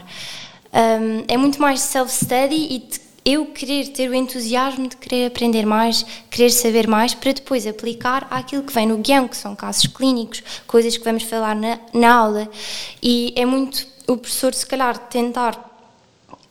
Um, 0.74 1.24
é 1.28 1.38
muito 1.38 1.60
mais 1.60 1.82
self-study 1.82 2.56
e, 2.56 2.80
eu 3.24 3.46
querer 3.48 3.88
ter 3.90 4.10
o 4.10 4.14
entusiasmo 4.14 4.88
de 4.88 4.98
querer 4.98 5.28
aprender 5.28 5.66
mais, 5.66 6.06
querer 6.30 6.50
saber 6.50 6.88
mais, 6.88 7.14
para 7.14 7.34
depois 7.34 7.68
aplicar 7.68 8.28
aquilo 8.32 8.64
que 8.64 8.74
vem 8.74 8.88
no 8.88 8.98
guião, 8.98 9.28
que 9.28 9.38
são 9.38 9.56
casos 9.56 9.88
clínicos, 9.88 10.44
coisas 10.66 10.98
que 10.98 11.04
vamos 11.04 11.24
falar 11.24 11.56
na, 11.56 11.80
na 11.94 12.14
aula. 12.14 12.50
E 13.02 13.34
é 13.36 13.46
muito 13.46 13.88
o 14.08 14.18
professor, 14.18 14.54
se 14.54 14.66
calhar, 14.66 14.98
tentar 14.98 15.72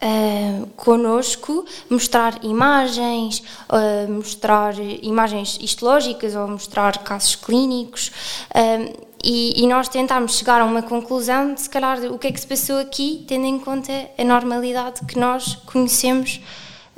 uh, 0.01 0.67
connosco, 0.77 1.65
mostrar 1.89 2.39
imagens, 2.45 3.43
uh, 3.69 4.11
mostrar 4.11 4.75
imagens 5.03 5.59
histológicas 5.61 6.35
ou 6.35 6.49
mostrar 6.49 6.99
casos 6.99 7.37
clínicos. 7.37 8.11
Uh, 8.51 9.10
e, 9.23 9.63
e, 9.63 9.67
nós 9.67 9.89
tentámos 9.89 10.39
chegar 10.39 10.61
a 10.61 10.65
uma 10.65 10.83
conclusão 10.83 11.53
de, 11.55 11.61
se 11.61 11.69
calhar, 11.69 11.99
o 12.11 12.19
que 12.19 12.29
é 12.29 12.33
que 12.33 12.41
se 12.41 12.47
passou 12.47 12.79
aqui, 12.79 13.25
tendo 13.29 13.45
em 13.45 13.59
conta 13.59 13.93
a 14.17 14.25
normalidade 14.25 15.01
que 15.07 15.19
nós 15.19 15.57
conhecemos, 15.67 16.41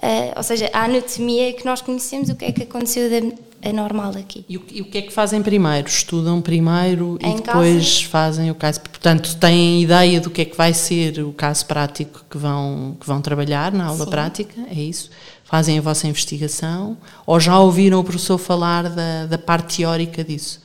uh, 0.02 0.32
ou 0.36 0.42
seja, 0.42 0.70
a 0.72 0.84
anatomia 0.84 1.52
que 1.52 1.64
nós 1.64 1.80
conhecemos, 1.82 2.28
o 2.28 2.36
que 2.36 2.44
é 2.44 2.52
que 2.52 2.62
aconteceu 2.62 3.08
de 3.08 3.34
anormal 3.68 4.10
aqui. 4.16 4.44
E 4.48 4.56
o, 4.56 4.62
e 4.70 4.82
o 4.82 4.84
que 4.84 4.98
é 4.98 5.02
que 5.02 5.12
fazem 5.12 5.42
primeiro? 5.42 5.88
Estudam 5.88 6.40
primeiro 6.40 7.18
em 7.20 7.32
e 7.32 7.40
depois 7.40 7.98
casa? 7.98 8.08
fazem 8.08 8.50
o 8.50 8.54
caso. 8.54 8.80
Portanto, 8.80 9.36
têm 9.36 9.82
ideia 9.82 10.20
do 10.20 10.30
que 10.30 10.42
é 10.42 10.44
que 10.44 10.56
vai 10.56 10.74
ser 10.74 11.20
o 11.20 11.32
caso 11.32 11.66
prático 11.66 12.24
que 12.28 12.38
vão, 12.38 12.96
que 13.00 13.06
vão 13.06 13.20
trabalhar 13.20 13.72
na 13.72 13.86
aula 13.86 14.04
Sim. 14.04 14.10
prática, 14.10 14.60
é 14.70 14.80
isso? 14.80 15.10
Fazem 15.44 15.78
a 15.78 15.82
vossa 15.82 16.06
investigação 16.06 16.96
ou 17.26 17.38
já 17.38 17.58
ouviram 17.58 18.00
o 18.00 18.04
professor 18.04 18.38
falar 18.38 18.88
da, 18.88 19.26
da 19.26 19.38
parte 19.38 19.78
teórica 19.78 20.24
disso? 20.24 20.61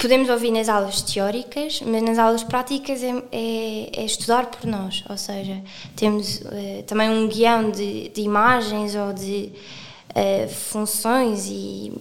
Podemos 0.00 0.30
ouvir 0.30 0.50
nas 0.50 0.68
aulas 0.68 1.02
teóricas, 1.02 1.82
mas 1.84 2.02
nas 2.02 2.18
aulas 2.18 2.42
práticas 2.42 3.02
é, 3.02 3.22
é, 3.30 4.00
é 4.00 4.04
estudar 4.04 4.46
por 4.46 4.66
nós, 4.66 5.04
ou 5.08 5.16
seja, 5.16 5.62
temos 5.94 6.40
uh, 6.40 6.82
também 6.86 7.10
um 7.10 7.28
guião 7.28 7.70
de, 7.70 8.08
de 8.08 8.22
imagens 8.22 8.94
ou 8.94 9.12
de 9.12 9.52
uh, 10.10 10.48
funções 10.48 11.46
e 11.48 11.92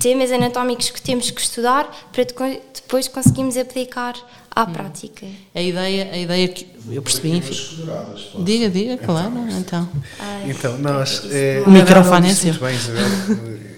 temas 0.00 0.32
anatómicos 0.32 0.90
que 0.90 1.00
temos 1.00 1.30
que 1.30 1.40
estudar 1.40 1.88
para 2.12 2.24
depois 2.24 3.06
conseguirmos 3.06 3.56
aplicar 3.56 4.14
à 4.56 4.62
hum. 4.62 4.72
prática. 4.72 5.26
A 5.54 5.60
ideia, 5.60 6.10
a 6.10 6.16
ideia 6.16 6.48
que 6.48 6.66
eu 6.90 7.02
percebi, 7.02 7.32
enfim. 7.36 7.54
Diga, 8.42 8.70
diga, 8.70 8.96
claro, 8.96 9.34
então. 9.50 9.86
Então, 10.46 10.78
nós. 10.78 11.22
É, 11.30 11.62
o 11.66 11.70
microfone 11.70 12.30
é 12.30 12.34
seu. 12.34 12.54
Bem, 12.54 12.74
Isabel, 12.74 13.04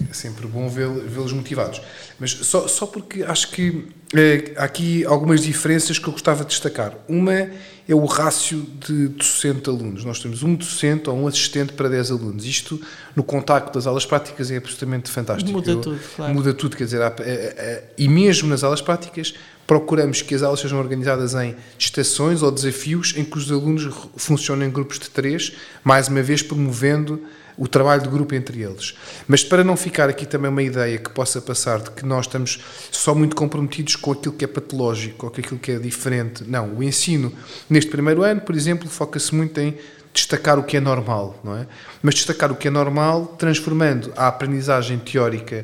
é 0.09 0.13
sempre 0.13 0.47
bom 0.47 0.69
vê-los 0.69 1.33
motivados. 1.33 1.81
Mas 2.17 2.31
só, 2.31 2.67
só 2.67 2.85
porque 2.85 3.23
acho 3.23 3.51
que 3.51 3.87
é, 4.15 4.53
há 4.57 4.63
aqui 4.63 5.05
algumas 5.05 5.41
diferenças 5.41 5.99
que 5.99 6.07
eu 6.07 6.13
gostava 6.13 6.43
de 6.43 6.49
destacar. 6.49 6.93
Uma 7.07 7.49
é 7.87 7.95
o 7.95 8.05
rácio 8.05 8.65
de 8.87 9.07
docente-alunos. 9.07 10.05
Nós 10.05 10.19
temos 10.19 10.43
um 10.43 10.53
docente 10.53 11.09
ou 11.09 11.17
um 11.17 11.27
assistente 11.27 11.73
para 11.73 11.89
10 11.89 12.11
alunos. 12.11 12.45
Isto, 12.45 12.79
no 13.15 13.23
contacto 13.23 13.73
das 13.73 13.87
aulas 13.87 14.05
práticas, 14.05 14.51
é 14.51 14.57
absolutamente 14.57 15.09
fantástico. 15.09 15.51
Muda 15.51 15.71
eu, 15.71 15.81
tudo, 15.81 15.99
claro. 16.15 16.33
Muda 16.33 16.53
tudo, 16.53 16.77
quer 16.77 16.83
dizer, 16.83 17.01
há, 17.01 17.13
é, 17.19 17.31
é, 17.31 17.83
e 17.97 18.07
mesmo 18.07 18.47
nas 18.47 18.63
aulas 18.63 18.81
práticas, 18.81 19.33
procuramos 19.69 20.23
que 20.23 20.33
as 20.33 20.41
aulas 20.41 20.61
sejam 20.61 20.79
organizadas 20.79 21.35
em 21.35 21.55
estações 21.77 22.41
ou 22.41 22.49
desafios 22.49 23.13
em 23.15 23.23
que 23.23 23.37
os 23.37 23.51
alunos 23.51 23.87
funcionem 24.17 24.67
em 24.67 24.71
grupos 24.71 24.97
de 24.97 25.11
três, 25.11 25.53
mais 25.83 26.07
uma 26.07 26.23
vez 26.23 26.41
promovendo 26.41 27.21
o 27.55 27.67
trabalho 27.67 28.01
de 28.01 28.09
grupo 28.09 28.33
entre 28.33 28.63
eles. 28.63 28.95
Mas 29.27 29.43
para 29.43 29.63
não 29.63 29.77
ficar 29.77 30.09
aqui 30.09 30.25
também 30.25 30.49
uma 30.49 30.63
ideia 30.63 30.97
que 30.97 31.11
possa 31.11 31.39
passar 31.39 31.81
de 31.81 31.91
que 31.91 32.03
nós 32.03 32.25
estamos 32.25 32.59
só 32.89 33.13
muito 33.13 33.35
comprometidos 33.35 33.95
com 33.95 34.11
aquilo 34.11 34.33
que 34.33 34.43
é 34.43 34.47
patológico 34.47 35.27
ou 35.27 35.31
com 35.31 35.39
aquilo 35.39 35.59
que 35.59 35.73
é 35.73 35.77
diferente. 35.77 36.43
Não, 36.47 36.73
o 36.73 36.81
ensino 36.81 37.31
neste 37.69 37.91
primeiro 37.91 38.23
ano, 38.23 38.41
por 38.41 38.55
exemplo, 38.55 38.89
foca-se 38.89 39.35
muito 39.35 39.59
em 39.59 39.77
destacar 40.11 40.57
o 40.57 40.63
que 40.63 40.77
é 40.77 40.79
normal, 40.79 41.39
não 41.43 41.55
é? 41.55 41.67
Mas 42.01 42.15
destacar 42.15 42.51
o 42.51 42.55
que 42.55 42.69
é 42.69 42.71
normal 42.71 43.35
transformando 43.37 44.11
a 44.17 44.29
aprendizagem 44.29 44.97
teórica 44.97 45.63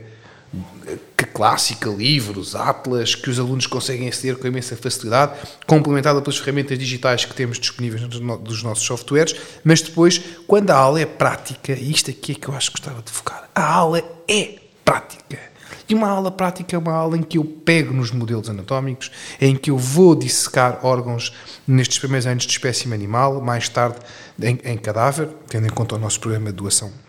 que 1.18 1.26
clássica, 1.26 1.90
livros, 1.90 2.56
atlas, 2.56 3.16
que 3.16 3.30
os 3.30 3.40
alunos 3.40 3.66
conseguem 3.68 4.08
aceder 4.08 4.38
com 4.38 4.48
imensa 4.48 4.76
facilidade, 4.76 5.34
complementada 5.66 6.22
pelas 6.22 6.38
ferramentas 6.38 6.78
digitais 6.78 7.26
que 7.26 7.34
temos 7.34 7.60
disponíveis 7.60 8.02
dos 8.08 8.64
nossos 8.64 8.86
softwares, 8.86 9.36
mas 9.64 9.82
depois, 9.82 10.22
quando 10.46 10.72
a 10.72 10.76
aula 10.76 11.00
é 11.00 11.06
prática, 11.06 11.74
e 11.74 11.92
isto 11.92 12.12
aqui 12.12 12.34
é 12.34 12.36
que 12.36 12.48
eu 12.48 12.56
acho 12.56 12.72
que 12.72 12.78
gostava 12.80 13.02
de 13.02 13.12
focar, 13.12 13.50
a 13.56 13.74
aula 13.74 14.04
é 14.28 14.56
prática. 14.84 15.40
E 15.88 15.94
uma 15.94 16.10
aula 16.10 16.32
prática 16.32 16.76
é 16.76 16.80
uma 16.80 16.94
aula 16.94 17.16
em 17.16 17.22
que 17.22 17.38
eu 17.38 17.44
pego 17.44 17.94
nos 17.94 18.12
modelos 18.12 18.50
anatómicos, 18.50 19.12
em 19.40 19.56
que 19.56 19.70
eu 19.70 19.78
vou 19.78 20.16
dissecar 20.16 20.80
órgãos 20.84 21.32
nestes 21.68 22.00
primeiros 22.00 22.26
anos 22.26 22.46
de 22.46 22.52
espécime 22.52 22.96
animal, 22.96 23.40
mais 23.40 23.70
tarde 23.70 24.00
em, 24.42 24.60
em 24.64 24.78
cadáver, 24.78 25.30
tendo 25.48 25.68
em 25.68 25.70
conta 25.70 25.96
o 25.96 26.00
nosso 26.00 26.20
programa 26.20 26.50
de 26.50 26.56
doação 26.56 27.05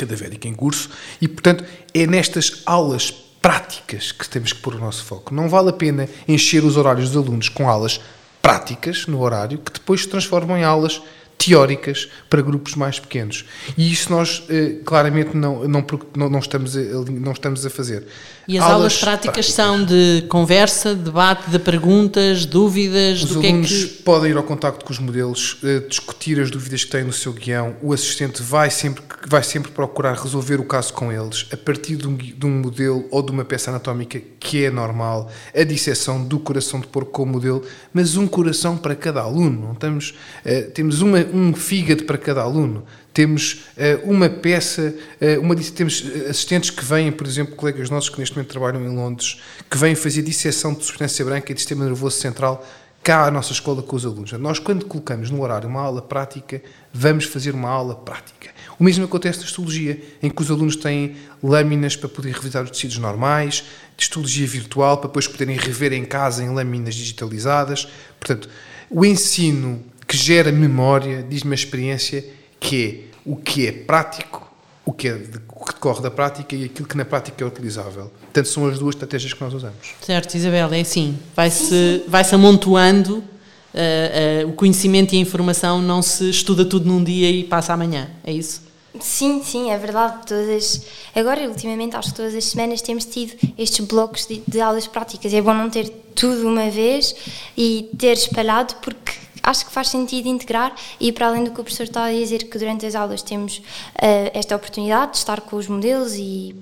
cadavérica 0.00 0.48
em 0.48 0.54
curso, 0.54 0.90
e 1.20 1.28
portanto 1.28 1.64
é 1.94 2.06
nestas 2.06 2.62
aulas 2.66 3.10
práticas 3.10 4.12
que 4.12 4.28
temos 4.28 4.52
que 4.52 4.60
pôr 4.60 4.74
o 4.74 4.78
nosso 4.78 5.04
foco. 5.04 5.34
Não 5.34 5.48
vale 5.48 5.70
a 5.70 5.72
pena 5.72 6.08
encher 6.28 6.64
os 6.64 6.76
horários 6.76 7.10
dos 7.10 7.24
alunos 7.24 7.48
com 7.48 7.68
aulas 7.68 8.00
práticas 8.42 9.06
no 9.06 9.20
horário 9.20 9.58
que 9.58 9.72
depois 9.72 10.02
se 10.02 10.08
transformam 10.08 10.56
em 10.56 10.64
aulas 10.64 11.00
teóricas 11.40 12.06
para 12.28 12.42
grupos 12.42 12.74
mais 12.74 13.00
pequenos. 13.00 13.46
E 13.76 13.90
isso 13.90 14.12
nós 14.12 14.44
eh, 14.50 14.76
claramente 14.84 15.34
não, 15.34 15.66
não, 15.66 15.82
não, 16.14 16.38
estamos 16.38 16.76
a, 16.76 16.80
não 16.80 17.32
estamos 17.32 17.64
a 17.64 17.70
fazer. 17.70 18.06
E 18.46 18.58
as 18.58 18.64
aulas, 18.64 18.74
aulas 18.74 18.98
práticas, 18.98 19.46
práticas, 19.46 19.54
são 19.54 19.82
de 19.82 20.26
conversa, 20.28 20.94
debate, 20.94 21.48
de 21.48 21.58
perguntas, 21.58 22.44
dúvidas? 22.44 23.22
Os 23.22 23.30
do 23.30 23.38
alunos 23.38 23.68
que 23.68 23.84
é 23.84 23.86
que... 23.86 24.02
podem 24.02 24.32
ir 24.32 24.36
ao 24.36 24.42
contacto 24.42 24.84
com 24.84 24.92
os 24.92 24.98
modelos, 24.98 25.56
eh, 25.64 25.80
discutir 25.88 26.38
as 26.38 26.50
dúvidas 26.50 26.84
que 26.84 26.90
têm 26.90 27.04
no 27.04 27.12
seu 27.12 27.32
guião. 27.32 27.74
O 27.80 27.94
assistente 27.94 28.42
vai 28.42 28.68
sempre, 28.68 29.02
vai 29.26 29.42
sempre 29.42 29.72
procurar 29.72 30.14
resolver 30.14 30.60
o 30.60 30.64
caso 30.64 30.92
com 30.92 31.10
eles 31.10 31.46
a 31.50 31.56
partir 31.56 31.96
de 31.96 32.06
um, 32.06 32.16
de 32.16 32.44
um 32.44 32.50
modelo 32.50 33.06
ou 33.10 33.22
de 33.22 33.32
uma 33.32 33.46
peça 33.46 33.70
anatómica 33.70 34.20
que 34.38 34.64
é 34.64 34.70
normal, 34.70 35.30
a 35.54 35.64
disseção 35.64 36.22
do 36.22 36.38
coração 36.38 36.80
de 36.80 36.86
porco 36.86 37.12
com 37.12 37.22
o 37.22 37.26
modelo, 37.26 37.62
mas 37.94 38.16
um 38.16 38.26
coração 38.26 38.76
para 38.76 38.94
cada 38.94 39.22
aluno. 39.22 39.60
Não 39.60 39.72
estamos, 39.72 40.14
uh, 40.44 40.70
temos 40.72 41.00
uma, 41.00 41.20
um 41.32 41.54
fígado 41.54 42.04
para 42.04 42.18
cada 42.18 42.42
aluno. 42.42 42.84
Temos 43.12 43.64
uh, 43.76 44.10
uma 44.10 44.28
peça, 44.28 44.94
uh, 45.20 45.40
uma, 45.40 45.54
temos 45.56 46.04
assistentes 46.28 46.70
que 46.70 46.84
vêm, 46.84 47.10
por 47.10 47.26
exemplo, 47.26 47.56
colegas 47.56 47.90
nossos 47.90 48.08
que 48.08 48.18
neste 48.18 48.36
momento 48.36 48.50
trabalham 48.50 48.84
em 48.84 48.94
Londres, 48.94 49.40
que 49.68 49.76
vêm 49.76 49.94
fazer 49.94 50.22
disseção 50.22 50.74
de 50.74 50.84
substância 50.84 51.24
branca 51.24 51.50
e 51.50 51.54
de 51.54 51.60
sistema 51.60 51.84
nervoso 51.84 52.16
central 52.18 52.64
cá 53.02 53.26
à 53.26 53.30
nossa 53.30 53.52
escola 53.52 53.82
com 53.82 53.96
os 53.96 54.04
alunos. 54.04 54.32
Nós, 54.32 54.58
quando 54.58 54.84
colocamos 54.84 55.30
no 55.30 55.42
horário 55.42 55.68
uma 55.68 55.80
aula 55.80 56.02
prática, 56.02 56.62
vamos 56.92 57.24
fazer 57.24 57.54
uma 57.54 57.68
aula 57.68 57.94
prática. 57.94 58.50
O 58.78 58.84
mesmo 58.84 59.04
acontece 59.04 59.40
na 59.40 59.44
histologia, 59.46 60.00
em 60.22 60.30
que 60.30 60.40
os 60.40 60.50
alunos 60.50 60.76
têm 60.76 61.16
lâminas 61.42 61.96
para 61.96 62.08
poder 62.08 62.32
revisar 62.32 62.62
os 62.64 62.70
tecidos 62.70 62.98
normais, 62.98 63.64
de 63.96 64.04
histologia 64.04 64.46
virtual, 64.46 64.98
para 64.98 65.08
depois 65.08 65.26
poderem 65.26 65.56
rever 65.56 65.92
em 65.92 66.04
casa 66.04 66.42
em 66.42 66.50
lâminas 66.50 66.94
digitalizadas. 66.94 67.88
Portanto, 68.18 68.48
o 68.88 69.04
ensino 69.04 69.84
que 70.10 70.16
gera 70.16 70.50
memória, 70.50 71.22
diz-me 71.22 71.52
a 71.52 71.54
experiência, 71.54 72.24
que 72.58 72.84
é 72.84 73.16
o 73.24 73.36
que 73.36 73.68
é 73.68 73.70
prático, 73.70 74.50
o 74.84 74.92
que, 74.92 75.06
é 75.06 75.12
de, 75.12 75.38
o 75.48 75.64
que 75.64 75.72
decorre 75.72 76.02
da 76.02 76.10
prática 76.10 76.56
e 76.56 76.64
aquilo 76.64 76.88
que 76.88 76.96
na 76.96 77.04
prática 77.04 77.44
é 77.44 77.46
utilizável. 77.46 78.10
Portanto, 78.20 78.48
são 78.48 78.66
as 78.66 78.80
duas 78.80 78.96
estratégias 78.96 79.32
que 79.32 79.40
nós 79.40 79.54
usamos. 79.54 79.94
Certo, 80.00 80.34
Isabel, 80.34 80.72
é 80.72 80.80
assim, 80.80 81.16
vai-se 81.36 82.02
vai 82.08 82.24
-se 82.24 82.34
amontoando 82.34 83.18
uh, 83.18 84.46
uh, 84.46 84.48
o 84.48 84.52
conhecimento 84.54 85.14
e 85.14 85.18
a 85.18 85.20
informação, 85.20 85.80
não 85.80 86.02
se 86.02 86.28
estuda 86.28 86.64
tudo 86.64 86.86
num 86.86 87.04
dia 87.04 87.30
e 87.30 87.44
passa 87.44 87.72
amanhã, 87.72 88.10
é 88.24 88.32
isso? 88.32 88.62
Sim, 88.98 89.44
sim, 89.44 89.70
é 89.70 89.78
verdade. 89.78 90.26
Todas, 90.26 90.82
agora, 91.14 91.48
ultimamente, 91.48 91.94
acho 91.94 92.08
que 92.08 92.16
todas 92.16 92.34
as 92.34 92.46
semanas 92.46 92.82
temos 92.82 93.04
tido 93.04 93.32
estes 93.56 93.86
blocos 93.86 94.26
de, 94.26 94.42
de 94.48 94.60
aulas 94.60 94.88
práticas. 94.88 95.32
É 95.32 95.40
bom 95.40 95.54
não 95.54 95.70
ter 95.70 95.88
tudo 96.16 96.48
uma 96.48 96.68
vez 96.68 97.14
e 97.56 97.88
ter 97.96 98.14
espalhado, 98.14 98.74
porque 98.82 99.12
acho 99.42 99.66
que 99.66 99.72
faz 99.72 99.88
sentido 99.88 100.28
integrar 100.28 100.74
e 100.98 101.12
para 101.12 101.28
além 101.28 101.44
do 101.44 101.50
que 101.50 101.60
o 101.60 101.64
professor 101.64 101.84
está 101.84 102.04
a 102.04 102.12
dizer 102.12 102.44
que 102.44 102.58
durante 102.58 102.86
as 102.86 102.94
aulas 102.94 103.22
temos 103.22 103.58
uh, 103.58 104.30
esta 104.32 104.56
oportunidade 104.56 105.12
de 105.12 105.18
estar 105.18 105.40
com 105.40 105.56
os 105.56 105.68
modelos 105.68 106.14
e 106.14 106.54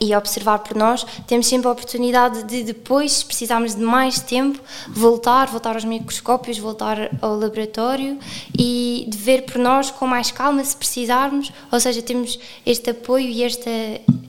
e 0.00 0.14
observar 0.14 0.58
por 0.60 0.76
nós, 0.76 1.04
temos 1.26 1.46
sempre 1.46 1.68
a 1.68 1.70
oportunidade 1.70 2.44
de 2.44 2.62
depois, 2.62 3.12
se 3.12 3.24
precisarmos 3.24 3.74
de 3.74 3.82
mais 3.82 4.18
tempo, 4.18 4.60
voltar, 4.88 5.46
voltar 5.46 5.74
aos 5.74 5.84
microscópios, 5.84 6.58
voltar 6.58 7.10
ao 7.20 7.36
laboratório 7.36 8.18
e 8.58 9.06
de 9.08 9.16
ver 9.16 9.42
por 9.42 9.58
nós 9.58 9.90
com 9.90 10.06
mais 10.06 10.30
calma 10.30 10.64
se 10.64 10.76
precisarmos, 10.76 11.52
ou 11.70 11.78
seja, 11.78 12.02
temos 12.02 12.38
este 12.64 12.90
apoio 12.90 13.28
e 13.28 13.42
esta, 13.42 13.70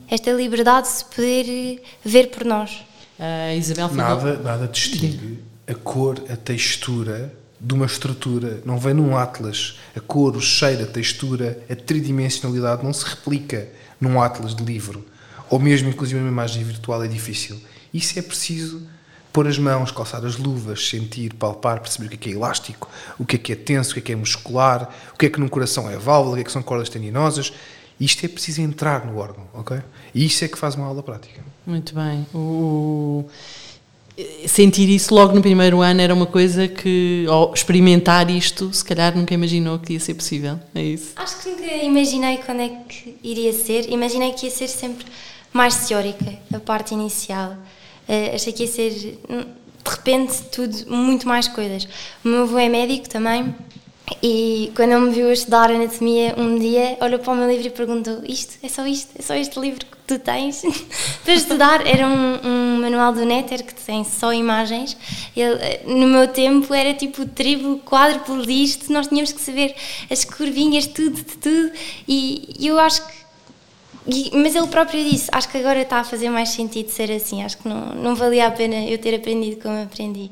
esta 0.08 0.30
liberdade 0.32 0.88
de 0.88 0.92
se 0.94 1.04
poder 1.04 1.82
ver 2.04 2.28
por 2.28 2.44
nós. 2.44 2.84
Uh, 3.18 3.56
Isabel 3.56 3.92
nada, 3.94 4.36
nada 4.36 4.68
distingue 4.68 5.42
a 5.66 5.74
cor, 5.74 6.22
a 6.30 6.36
textura 6.36 7.32
de 7.60 7.74
uma 7.74 7.86
estrutura, 7.86 8.60
não 8.64 8.78
vem 8.78 8.94
num 8.94 9.16
atlas. 9.16 9.78
A 9.96 10.00
cor, 10.00 10.36
o 10.36 10.40
cheiro, 10.40 10.84
a 10.84 10.86
textura, 10.86 11.62
a 11.70 11.74
tridimensionalidade 11.74 12.84
não 12.84 12.92
se 12.92 13.04
replica 13.04 13.68
num 14.00 14.20
atlas 14.20 14.54
de 14.54 14.62
livro. 14.64 15.04
Ou 15.48 15.58
mesmo, 15.58 15.88
inclusive, 15.88 16.20
uma 16.20 16.28
imagem 16.28 16.62
virtual 16.64 17.02
é 17.02 17.08
difícil. 17.08 17.60
Isso 17.92 18.18
é 18.18 18.22
preciso 18.22 18.86
pôr 19.32 19.46
as 19.46 19.58
mãos, 19.58 19.90
calçar 19.90 20.24
as 20.24 20.38
luvas, 20.38 20.88
sentir, 20.88 21.34
palpar, 21.34 21.80
perceber 21.80 22.06
o 22.06 22.08
que 22.08 22.14
é 22.14 22.18
que 22.18 22.30
é 22.30 22.32
elástico, 22.32 22.88
o 23.18 23.26
que 23.26 23.36
é 23.36 23.38
que 23.38 23.52
é 23.52 23.56
tenso, 23.56 23.90
o 23.90 23.94
que 23.94 24.00
é 24.00 24.02
que 24.02 24.12
é 24.12 24.16
muscular, 24.16 24.90
o 25.12 25.18
que 25.18 25.26
é 25.26 25.28
que 25.28 25.38
num 25.38 25.46
coração 25.46 25.90
é 25.90 25.98
válvula, 25.98 26.32
o 26.32 26.34
que 26.36 26.40
é 26.40 26.44
que 26.44 26.52
são 26.52 26.62
cordas 26.62 26.88
tendinosas. 26.88 27.52
Isto 28.00 28.24
é 28.24 28.28
preciso 28.28 28.62
entrar 28.62 29.04
no 29.04 29.18
órgão, 29.18 29.46
ok? 29.52 29.78
E 30.14 30.24
isso 30.24 30.42
é 30.42 30.48
que 30.48 30.56
faz 30.56 30.74
uma 30.74 30.86
aula 30.86 31.02
prática. 31.02 31.42
Muito 31.66 31.94
bem. 31.94 32.26
O... 32.34 33.28
Sentir 34.46 34.88
isso 34.88 35.14
logo 35.14 35.34
no 35.34 35.42
primeiro 35.42 35.82
ano 35.82 36.00
era 36.00 36.14
uma 36.14 36.24
coisa 36.24 36.66
que, 36.66 37.26
ou 37.28 37.52
experimentar 37.52 38.30
isto, 38.30 38.72
se 38.72 38.82
calhar 38.82 39.14
nunca 39.14 39.34
imaginou 39.34 39.78
que 39.78 39.92
ia 39.92 40.00
ser 40.00 40.14
possível. 40.14 40.58
É 40.74 40.82
isso? 40.82 41.12
Acho 41.16 41.38
que 41.42 41.48
nunca 41.50 41.66
imaginei 41.66 42.38
quando 42.38 42.62
é 42.62 42.68
que 42.88 43.16
iria 43.22 43.52
ser. 43.52 43.90
Imaginei 43.90 44.32
que 44.32 44.46
ia 44.46 44.50
ser 44.50 44.68
sempre 44.68 45.04
mais 45.52 45.86
teórica, 45.86 46.32
a 46.52 46.58
parte 46.58 46.94
inicial. 46.94 47.56
Uh, 48.08 48.34
achei 48.34 48.52
que 48.52 48.62
ia 48.62 48.68
ser, 48.68 49.18
hum, 49.28 49.42
de 49.84 49.90
repente, 49.90 50.42
tudo, 50.50 50.74
muito 50.88 51.28
mais 51.28 51.48
coisas. 51.48 51.86
O 52.24 52.28
meu 52.28 52.42
avô 52.44 52.58
é 52.58 52.68
médico 52.68 53.08
também 53.08 53.54
e 54.22 54.72
quando 54.76 54.92
ele 54.92 55.00
me 55.00 55.10
viu 55.12 55.28
a 55.28 55.32
estudar 55.32 55.70
anatomia 55.70 56.34
um 56.38 56.56
dia, 56.58 56.96
olhou 57.00 57.18
para 57.18 57.32
o 57.32 57.36
meu 57.36 57.50
livro 57.50 57.66
e 57.66 57.70
perguntou: 57.70 58.20
Isto? 58.24 58.54
É 58.62 58.68
só 58.68 58.86
isto? 58.86 59.10
É 59.18 59.22
só 59.22 59.34
este 59.34 59.58
livro 59.58 59.84
que 59.84 59.96
tu 60.06 60.18
tens? 60.18 60.62
para 61.24 61.34
estudar? 61.34 61.84
Era 61.84 62.06
um, 62.06 62.38
um, 62.46 62.80
manual 62.80 63.12
do 63.12 63.24
Netter 63.24 63.64
que 63.64 63.74
tem 63.74 64.04
só 64.04 64.32
imagens. 64.32 64.96
Ele, 65.36 65.54
eh, 65.60 65.82
no 65.86 66.06
meu 66.06 66.28
tempo 66.28 66.72
era 66.72 66.94
tipo 66.94 67.26
triplo, 67.26 67.80
quádruplo 67.80 68.46
disto, 68.46 68.92
nós 68.92 69.08
tínhamos 69.08 69.32
que 69.32 69.40
saber 69.40 69.74
as 70.08 70.24
curvinhas, 70.24 70.86
tudo, 70.86 71.16
de 71.16 71.36
tudo. 71.36 71.72
E 72.06 72.54
eu 72.60 72.78
acho 72.78 73.04
que 73.06 73.26
mas 74.34 74.54
ele 74.54 74.68
próprio 74.68 75.02
disse: 75.02 75.28
Acho 75.32 75.48
que 75.48 75.58
agora 75.58 75.82
está 75.82 75.98
a 75.98 76.04
fazer 76.04 76.30
mais 76.30 76.50
sentido 76.50 76.90
ser 76.90 77.10
assim. 77.10 77.42
Acho 77.42 77.58
que 77.58 77.68
não, 77.68 77.92
não 77.92 78.14
valia 78.14 78.46
a 78.46 78.50
pena 78.52 78.76
eu 78.84 78.98
ter 78.98 79.16
aprendido 79.16 79.60
como 79.60 79.82
aprendi. 79.82 80.30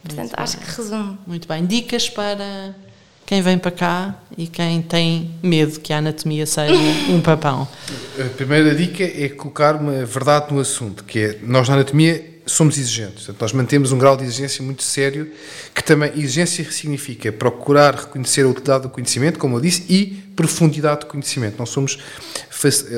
Portanto, 0.00 0.28
Muito 0.28 0.40
acho 0.40 0.56
bem. 0.58 0.66
que 0.66 0.76
resume. 0.76 1.18
Muito 1.26 1.48
bem. 1.48 1.66
Dicas 1.66 2.08
para 2.08 2.85
quem 3.26 3.42
vem 3.42 3.58
para 3.58 3.72
cá 3.72 4.14
e 4.38 4.46
quem 4.46 4.80
tem 4.80 5.32
medo 5.42 5.80
que 5.80 5.92
a 5.92 5.98
anatomia 5.98 6.46
seja 6.46 6.72
um 7.10 7.20
papão? 7.20 7.66
A 8.18 8.28
primeira 8.36 8.72
dica 8.72 9.02
é 9.02 9.28
colocar 9.28 9.74
uma 9.74 10.06
verdade 10.06 10.54
no 10.54 10.60
assunto, 10.60 11.02
que 11.02 11.18
é 11.18 11.38
nós 11.42 11.68
na 11.68 11.74
anatomia 11.74 12.35
somos 12.46 12.78
exigentes. 12.78 13.24
Portanto, 13.24 13.40
nós 13.40 13.52
mantemos 13.52 13.90
um 13.90 13.98
grau 13.98 14.16
de 14.16 14.22
exigência 14.22 14.64
muito 14.64 14.84
sério, 14.84 15.30
que 15.74 15.82
também 15.82 16.12
exigência 16.14 16.64
significa 16.70 17.32
procurar 17.32 17.94
reconhecer 17.94 18.44
a 18.44 18.48
utilidade 18.48 18.84
do 18.84 18.88
conhecimento, 18.88 19.38
como 19.38 19.56
eu 19.56 19.60
disse, 19.60 19.84
e 19.92 20.22
profundidade 20.36 21.00
do 21.00 21.06
conhecimento. 21.06 21.56
Nós 21.58 21.70
somos, 21.70 21.98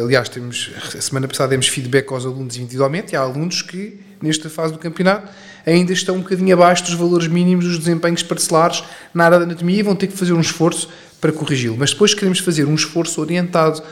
aliás, 0.05 0.29
temos, 0.29 0.71
a 0.95 1.01
semana 1.01 1.27
passada 1.27 1.49
demos 1.49 1.67
feedback 1.67 2.13
aos 2.13 2.27
alunos 2.27 2.59
individualmente, 2.59 3.15
e 3.15 3.17
há 3.17 3.21
alunos 3.21 3.63
que, 3.63 3.99
nesta 4.21 4.51
fase 4.51 4.75
do 4.75 4.79
campeonato, 4.79 5.33
ainda 5.65 5.93
estão 5.93 6.17
um 6.17 6.21
bocadinho 6.21 6.53
abaixo 6.55 6.85
dos 6.85 6.95
valores 6.95 7.27
mínimos 7.27 7.65
dos 7.65 7.79
desempenhos 7.79 8.23
parcelares 8.23 8.85
na 9.15 9.25
área 9.25 9.39
da 9.39 9.45
anatomia 9.45 9.81
e 9.81 9.83
vão 9.83 9.97
ter 9.97 10.09
que 10.09 10.17
fazer 10.17 10.35
um 10.35 10.41
esforço 10.41 10.91
para 11.21 11.33
corrigi-lo. 11.33 11.77
Mas 11.79 11.93
depois 11.93 12.13
queremos 12.13 12.39
fazer 12.39 12.67
um 12.67 12.75
esforço 12.75 13.21
orientado 13.21 13.83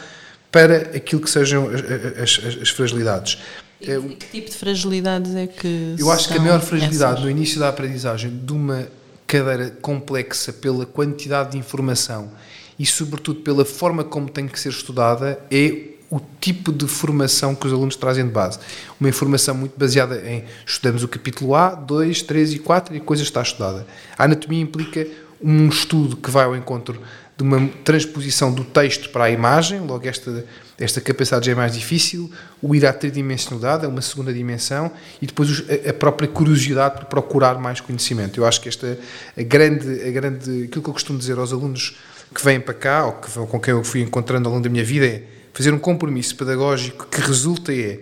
para 0.53 0.77
aquilo 0.97 1.21
que 1.21 1.31
sejam 1.31 1.69
as, 1.69 2.41
as, 2.45 2.63
as 2.63 2.69
fragilidades. 2.71 3.39
E 3.81 3.87
que 3.87 4.27
tipo 4.31 4.51
de 4.51 4.57
fragilidades 4.57 5.35
é 5.35 5.47
que. 5.47 5.97
Eu 5.99 6.11
acho 6.11 6.29
que 6.29 6.39
a 6.39 6.41
maior 6.41 6.61
fragilidade 6.61 7.13
essas? 7.13 7.25
no 7.25 7.31
início 7.31 7.61
da 7.61 7.69
aprendizagem 7.69 8.31
de 8.31 8.53
uma 8.53 8.89
cadeira 9.27 9.71
complexa 9.83 10.53
pela 10.53 10.87
quantidade 10.87 11.53
de 11.53 11.59
informação 11.59 12.31
e, 12.79 12.87
sobretudo, 12.87 13.41
pela 13.41 13.65
forma 13.65 14.05
como 14.05 14.29
tem 14.31 14.47
que 14.47 14.59
ser 14.59 14.71
estudada 14.71 15.39
é 15.51 15.97
o 16.09 16.21
tipo 16.41 16.73
de 16.73 16.87
formação 16.87 17.55
que 17.55 17.67
os 17.67 17.73
alunos 17.73 17.97
trazem 17.97 18.25
de 18.25 18.33
base. 18.33 18.59
Uma 19.01 19.09
informação 19.09 19.55
muito 19.55 19.77
baseada 19.77 20.23
em 20.29 20.45
estudamos 20.65 21.03
o 21.03 21.09
capítulo 21.09 21.55
A, 21.55 21.75
2, 21.75 22.23
3 22.23 22.55
e 22.55 22.59
4 22.61 22.95
e 22.95 22.99
a 22.99 23.01
coisa 23.01 23.23
está 23.23 23.43
estudada. 23.43 23.87
A 24.17 24.25
anatomia 24.25 24.61
implica 24.61 25.07
um 25.43 25.69
estudo 25.69 26.17
que 26.17 26.31
vai 26.31 26.45
ao 26.45 26.57
encontro 26.57 27.01
de 27.37 27.43
uma 27.43 27.69
transposição 27.85 28.51
do 28.51 28.65
texto 28.65 29.11
para 29.11 29.25
a 29.25 29.31
imagem, 29.31 29.81
logo 29.81 30.09
esta, 30.09 30.45
esta 30.79 31.03
capacidade 31.03 31.47
já 31.47 31.53
é 31.53 31.55
mais 31.55 31.75
difícil, 31.75 32.31
o 32.63 32.75
ir 32.75 32.87
à 32.87 32.93
tridimensionalidade 32.93 33.85
é 33.85 33.89
uma 33.89 34.01
segunda 34.01 34.33
dimensão 34.33 34.91
e 35.21 35.27
depois 35.27 35.63
a 35.87 35.93
própria 35.93 36.27
curiosidade 36.27 36.97
por 36.97 37.05
procurar 37.05 37.59
mais 37.59 37.79
conhecimento. 37.81 38.41
Eu 38.41 38.47
acho 38.47 38.61
que 38.61 38.71
esta 38.71 38.99
a 39.37 39.43
grande, 39.43 40.03
a 40.03 40.11
grande, 40.11 40.65
aquilo 40.65 40.83
que 40.83 40.89
eu 40.89 40.95
costumo 40.95 41.19
dizer 41.19 41.37
aos 41.39 41.53
alunos 41.53 41.97
que 42.35 42.43
vêm 42.43 42.59
para 42.59 42.75
cá, 42.75 43.05
ou, 43.05 43.13
que, 43.13 43.31
com 43.31 43.61
quem 43.61 43.75
eu 43.75 43.85
fui 43.85 44.01
encontrando 44.01 44.49
ao 44.49 44.55
longo 44.55 44.65
da 44.65 44.71
minha 44.71 44.85
vida, 44.85 45.07
é 45.07 45.23
fazer 45.53 45.73
um 45.75 45.79
compromisso 45.79 46.35
pedagógico 46.37 47.07
que 47.07 47.21
resulta 47.21 47.73
é 47.73 48.01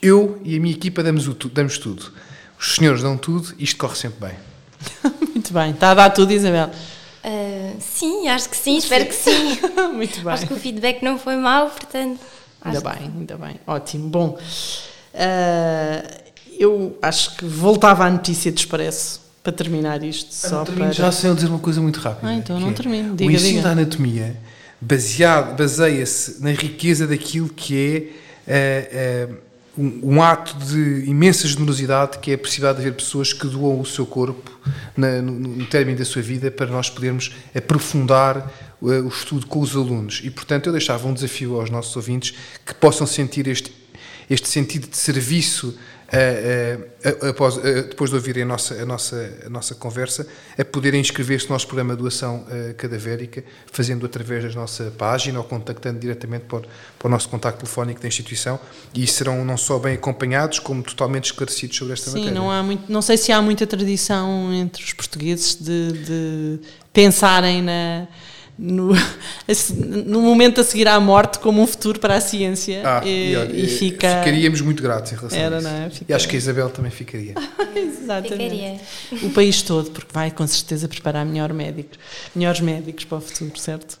eu 0.00 0.40
e 0.44 0.56
a 0.56 0.60
minha 0.60 0.74
equipa 0.74 1.02
damos, 1.02 1.26
o, 1.26 1.34
damos 1.48 1.76
tudo. 1.76 2.12
Os 2.58 2.76
senhores 2.76 3.02
dão 3.02 3.16
tudo 3.16 3.52
e 3.58 3.64
isto 3.64 3.76
corre 3.76 3.96
sempre 3.96 4.28
bem. 4.28 5.12
Muito 5.34 5.52
bem, 5.52 5.72
está 5.72 5.90
a 5.90 5.94
dar 5.94 6.10
tudo, 6.10 6.32
Isabel. 6.32 6.70
Uh, 7.22 7.59
sim, 7.78 8.28
acho 8.28 8.48
que 8.48 8.56
sim, 8.56 8.76
espero 8.76 9.06
que 9.06 9.14
sim. 9.14 9.58
Muito 9.94 10.20
bem. 10.22 10.32
Acho 10.32 10.46
que 10.46 10.52
o 10.52 10.56
feedback 10.56 11.02
não 11.02 11.18
foi 11.18 11.36
mau, 11.36 11.70
portanto. 11.70 12.20
Ainda 12.62 12.80
bem, 12.80 12.92
que... 12.92 13.04
ainda 13.04 13.36
bem. 13.36 13.60
Ótimo. 13.66 14.08
Bom, 14.08 14.38
uh, 15.14 16.20
eu 16.58 16.98
acho 17.00 17.36
que 17.36 17.44
voltava 17.44 18.04
à 18.04 18.10
notícia 18.10 18.50
de 18.50 18.60
Expresso 18.60 19.20
para 19.42 19.52
terminar 19.52 20.02
isto. 20.02 20.34
Só 20.34 20.64
para... 20.64 20.92
Já 20.92 21.10
sei 21.10 21.32
dizer 21.34 21.48
uma 21.48 21.58
coisa 21.58 21.80
muito 21.80 21.98
rápida. 22.00 22.28
Ah, 22.28 22.34
então 22.34 22.60
não 22.60 22.70
é 22.70 22.72
termino. 22.72 23.16
Diga, 23.16 23.30
o 23.30 23.34
ensino 23.34 23.50
diga. 23.50 23.62
da 23.62 23.70
anatomia 23.70 24.36
baseia-se 24.80 26.42
na 26.42 26.52
riqueza 26.52 27.06
daquilo 27.06 27.48
que 27.50 28.12
é 28.46 29.28
uh, 29.28 29.32
uh, 29.32 29.49
um, 29.76 30.14
um, 30.14 30.22
ato 30.22 30.56
de 30.64 31.04
imensa 31.06 31.46
generosidade, 31.46 32.18
que 32.18 32.30
é 32.30 32.34
a 32.34 32.38
possibilidade 32.38 32.78
de 32.78 32.86
haver 32.86 32.96
pessoas 32.96 33.32
que 33.32 33.46
doam 33.46 33.80
o 33.80 33.86
seu 33.86 34.04
corpo 34.04 34.50
na, 34.96 35.22
no, 35.22 35.32
no 35.32 35.66
término 35.66 35.98
da 35.98 36.04
sua 36.04 36.22
vida 36.22 36.50
para 36.50 36.66
nós 36.66 36.90
podermos 36.90 37.32
aprofundar 37.54 38.50
uh, 38.80 38.86
o 38.86 39.08
estudo 39.08 39.46
com 39.46 39.60
os 39.60 39.76
alunos. 39.76 40.20
E, 40.24 40.30
portanto, 40.30 40.66
eu 40.66 40.72
deixava 40.72 41.06
um 41.06 41.14
desafio 41.14 41.60
aos 41.60 41.70
nossos 41.70 41.94
ouvintes 41.96 42.34
que 42.64 42.74
possam 42.74 43.06
sentir 43.06 43.46
este, 43.46 43.72
este 44.28 44.48
sentido 44.48 44.88
de 44.88 44.96
serviço 44.96 45.76
após, 47.28 47.56
depois 47.56 48.10
de 48.10 48.16
ouvirem 48.16 48.42
a 48.42 48.46
nossa, 48.46 48.74
a 48.74 48.84
nossa, 48.84 49.38
a 49.46 49.48
nossa 49.48 49.74
conversa, 49.74 50.26
a 50.58 50.64
poderem 50.64 51.00
inscrever-se 51.00 51.46
no 51.46 51.52
nosso 51.52 51.66
programa 51.66 51.94
de 51.94 52.02
doação 52.02 52.44
cadavérica, 52.76 53.44
fazendo 53.70 54.04
através 54.04 54.42
da 54.42 54.60
nossa 54.60 54.92
página 54.98 55.38
ou 55.38 55.44
contactando 55.44 56.00
diretamente 56.00 56.46
para, 56.46 56.62
para 56.98 57.06
o 57.06 57.10
nosso 57.10 57.28
contacto 57.28 57.60
telefónico 57.60 58.00
da 58.00 58.08
instituição 58.08 58.58
e 58.94 59.06
serão 59.06 59.44
não 59.44 59.56
só 59.56 59.78
bem 59.78 59.94
acompanhados, 59.94 60.58
como 60.58 60.82
totalmente 60.82 61.26
esclarecidos 61.26 61.76
sobre 61.76 61.92
esta 61.92 62.10
Sim, 62.10 62.18
matéria. 62.18 62.40
Não, 62.40 62.50
há 62.50 62.62
muito, 62.62 62.90
não 62.90 63.02
sei 63.02 63.16
se 63.16 63.30
há 63.30 63.40
muita 63.40 63.66
tradição 63.66 64.52
entre 64.52 64.82
os 64.82 64.92
portugueses 64.92 65.54
de, 65.54 65.92
de 65.92 66.60
pensarem 66.92 67.62
na 67.62 68.08
no, 68.60 68.92
no 70.06 70.20
momento 70.20 70.60
a 70.60 70.64
seguir 70.64 70.86
à 70.86 71.00
morte 71.00 71.38
como 71.38 71.62
um 71.62 71.66
futuro 71.66 71.98
para 71.98 72.16
a 72.16 72.20
ciência 72.20 72.82
ah, 72.84 73.00
e, 73.02 73.34
e, 73.34 73.64
e, 73.64 73.66
fica 73.66 74.18
ficaríamos 74.18 74.60
muito 74.60 74.82
gratos 74.82 75.12
em 75.12 75.16
relação 75.16 75.38
Era, 75.38 75.56
a 75.56 75.58
isso. 75.58 75.68
Não 75.68 75.76
é? 75.76 75.90
E 76.06 76.12
acho 76.12 76.28
que 76.28 76.36
a 76.36 76.38
Isabel 76.38 76.68
também 76.68 76.90
ficaria. 76.90 77.34
Exatamente. 77.74 78.78
Ficaria. 79.08 79.26
O 79.26 79.30
país 79.30 79.62
todo, 79.62 79.90
porque 79.90 80.12
vai 80.12 80.30
com 80.30 80.46
certeza 80.46 80.86
preparar 80.86 81.24
melhor 81.24 81.54
médicos, 81.54 81.98
melhores 82.36 82.60
médicos 82.60 83.04
para 83.04 83.18
o 83.18 83.20
futuro, 83.22 83.58
certo? 83.58 83.98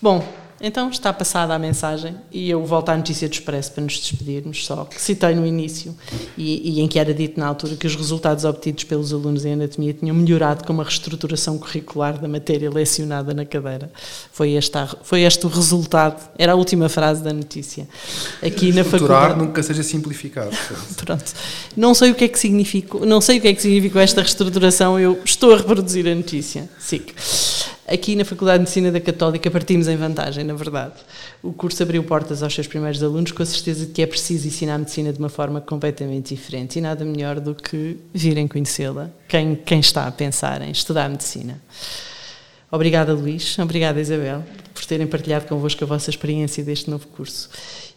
Bom, 0.00 0.26
então 0.60 0.90
está 0.90 1.12
passada 1.12 1.54
a 1.54 1.58
mensagem 1.58 2.14
e 2.30 2.50
eu 2.50 2.64
volto 2.64 2.90
à 2.90 2.96
notícia 2.96 3.28
do 3.28 3.32
Expresso 3.32 3.72
para 3.72 3.82
nos 3.82 3.98
despedirmos, 3.98 4.66
só 4.66 4.84
que 4.84 5.00
citei 5.00 5.34
no 5.34 5.46
início 5.46 5.96
e, 6.36 6.76
e, 6.76 6.80
em 6.80 6.88
que 6.88 6.98
era 6.98 7.14
dito 7.14 7.40
na 7.40 7.46
altura 7.46 7.76
que 7.76 7.86
os 7.86 7.96
resultados 7.96 8.44
obtidos 8.44 8.84
pelos 8.84 9.12
alunos 9.12 9.44
em 9.44 9.54
anatomia 9.54 9.94
tinham 9.94 10.14
melhorado 10.14 10.64
com 10.64 10.72
uma 10.72 10.84
reestruturação 10.84 11.56
curricular 11.58 12.18
da 12.18 12.28
matéria 12.28 12.70
lecionada 12.70 13.32
na 13.32 13.44
cadeira. 13.44 13.90
Foi 14.32 14.50
este, 14.52 14.76
foi 15.02 15.22
este 15.22 15.46
o 15.46 15.48
resultado, 15.48 16.20
era 16.36 16.52
a 16.52 16.54
última 16.54 16.88
frase 16.88 17.22
da 17.22 17.32
notícia. 17.32 17.88
Aqui 18.42 18.72
na 18.72 18.84
faculdade. 18.84 19.38
nunca 19.38 19.62
seja 19.62 19.82
simplificado. 19.82 20.50
Pronto. 20.96 21.32
Não 21.76 21.94
sei 21.94 22.10
o 22.10 22.14
que 22.14 22.24
é 22.24 22.28
que 22.28 22.38
significou, 22.38 23.06
não 23.06 23.20
sei 23.20 23.38
o 23.38 23.40
que 23.40 23.48
é 23.48 23.54
que 23.54 23.62
significou 23.62 24.00
esta 24.00 24.20
reestruturação, 24.20 25.00
eu 25.00 25.18
estou 25.24 25.54
a 25.54 25.56
reproduzir 25.56 26.06
a 26.06 26.14
notícia. 26.14 26.68
SIC. 26.78 27.14
Aqui 27.92 28.14
na 28.14 28.24
Faculdade 28.24 28.58
de 28.58 28.60
Medicina 28.60 28.92
da 28.92 29.00
Católica 29.00 29.50
partimos 29.50 29.88
em 29.88 29.96
vantagem, 29.96 30.44
na 30.44 30.54
verdade. 30.54 30.94
O 31.42 31.52
curso 31.52 31.82
abriu 31.82 32.04
portas 32.04 32.40
aos 32.40 32.54
seus 32.54 32.68
primeiros 32.68 33.02
alunos 33.02 33.32
com 33.32 33.42
a 33.42 33.46
certeza 33.46 33.84
de 33.84 33.90
que 33.90 34.00
é 34.00 34.06
preciso 34.06 34.46
ensinar 34.46 34.76
a 34.76 34.78
medicina 34.78 35.12
de 35.12 35.18
uma 35.18 35.28
forma 35.28 35.60
completamente 35.60 36.32
diferente 36.32 36.78
e 36.78 36.80
nada 36.80 37.04
melhor 37.04 37.40
do 37.40 37.52
que 37.52 37.96
virem 38.14 38.46
conhecê-la, 38.46 39.10
quem, 39.26 39.56
quem 39.56 39.80
está 39.80 40.06
a 40.06 40.12
pensar 40.12 40.62
em 40.62 40.70
estudar 40.70 41.10
medicina. 41.10 41.60
Obrigada, 42.70 43.12
Luís. 43.12 43.58
Obrigada, 43.58 44.00
Isabel, 44.00 44.44
por 44.72 44.84
terem 44.84 45.08
partilhado 45.08 45.46
convosco 45.46 45.82
a 45.82 45.86
vossa 45.88 46.10
experiência 46.10 46.62
deste 46.62 46.88
novo 46.88 47.08
curso. 47.08 47.50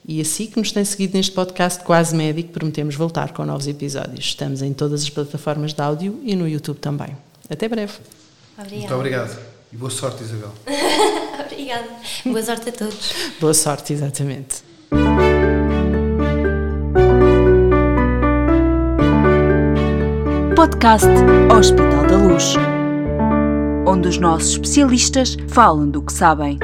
E 0.07 0.19
assim 0.19 0.47
que 0.47 0.57
nos 0.57 0.71
tem 0.71 0.83
seguido 0.83 1.15
neste 1.15 1.31
podcast 1.33 1.83
Quase 1.83 2.15
Médico, 2.15 2.49
prometemos 2.49 2.95
voltar 2.95 3.31
com 3.31 3.45
novos 3.45 3.67
episódios. 3.67 4.25
Estamos 4.25 4.63
em 4.63 4.73
todas 4.73 5.03
as 5.03 5.09
plataformas 5.11 5.71
de 5.71 5.81
áudio 5.83 6.19
e 6.23 6.35
no 6.35 6.47
YouTube 6.47 6.79
também. 6.79 7.15
Até 7.47 7.69
breve. 7.69 7.93
Obrigada. 8.57 8.79
Muito 8.79 8.95
obrigado. 8.95 9.52
E 9.73 9.75
boa 9.75 9.89
sorte, 9.89 10.23
Isabel. 10.23 10.51
Obrigada. 11.43 11.87
Boa 12.23 12.43
sorte 12.43 12.69
a 12.69 12.71
todos. 12.71 13.13
boa 13.39 13.53
sorte, 13.55 13.93
exatamente. 13.93 14.61
podcast 20.55 21.07
Hospital 21.51 22.05
da 22.07 22.17
Luz, 22.17 22.53
onde 23.87 24.07
os 24.07 24.17
nossos 24.17 24.51
especialistas 24.51 25.35
falam 25.49 25.89
do 25.89 26.03
que 26.03 26.13
sabem. 26.13 26.59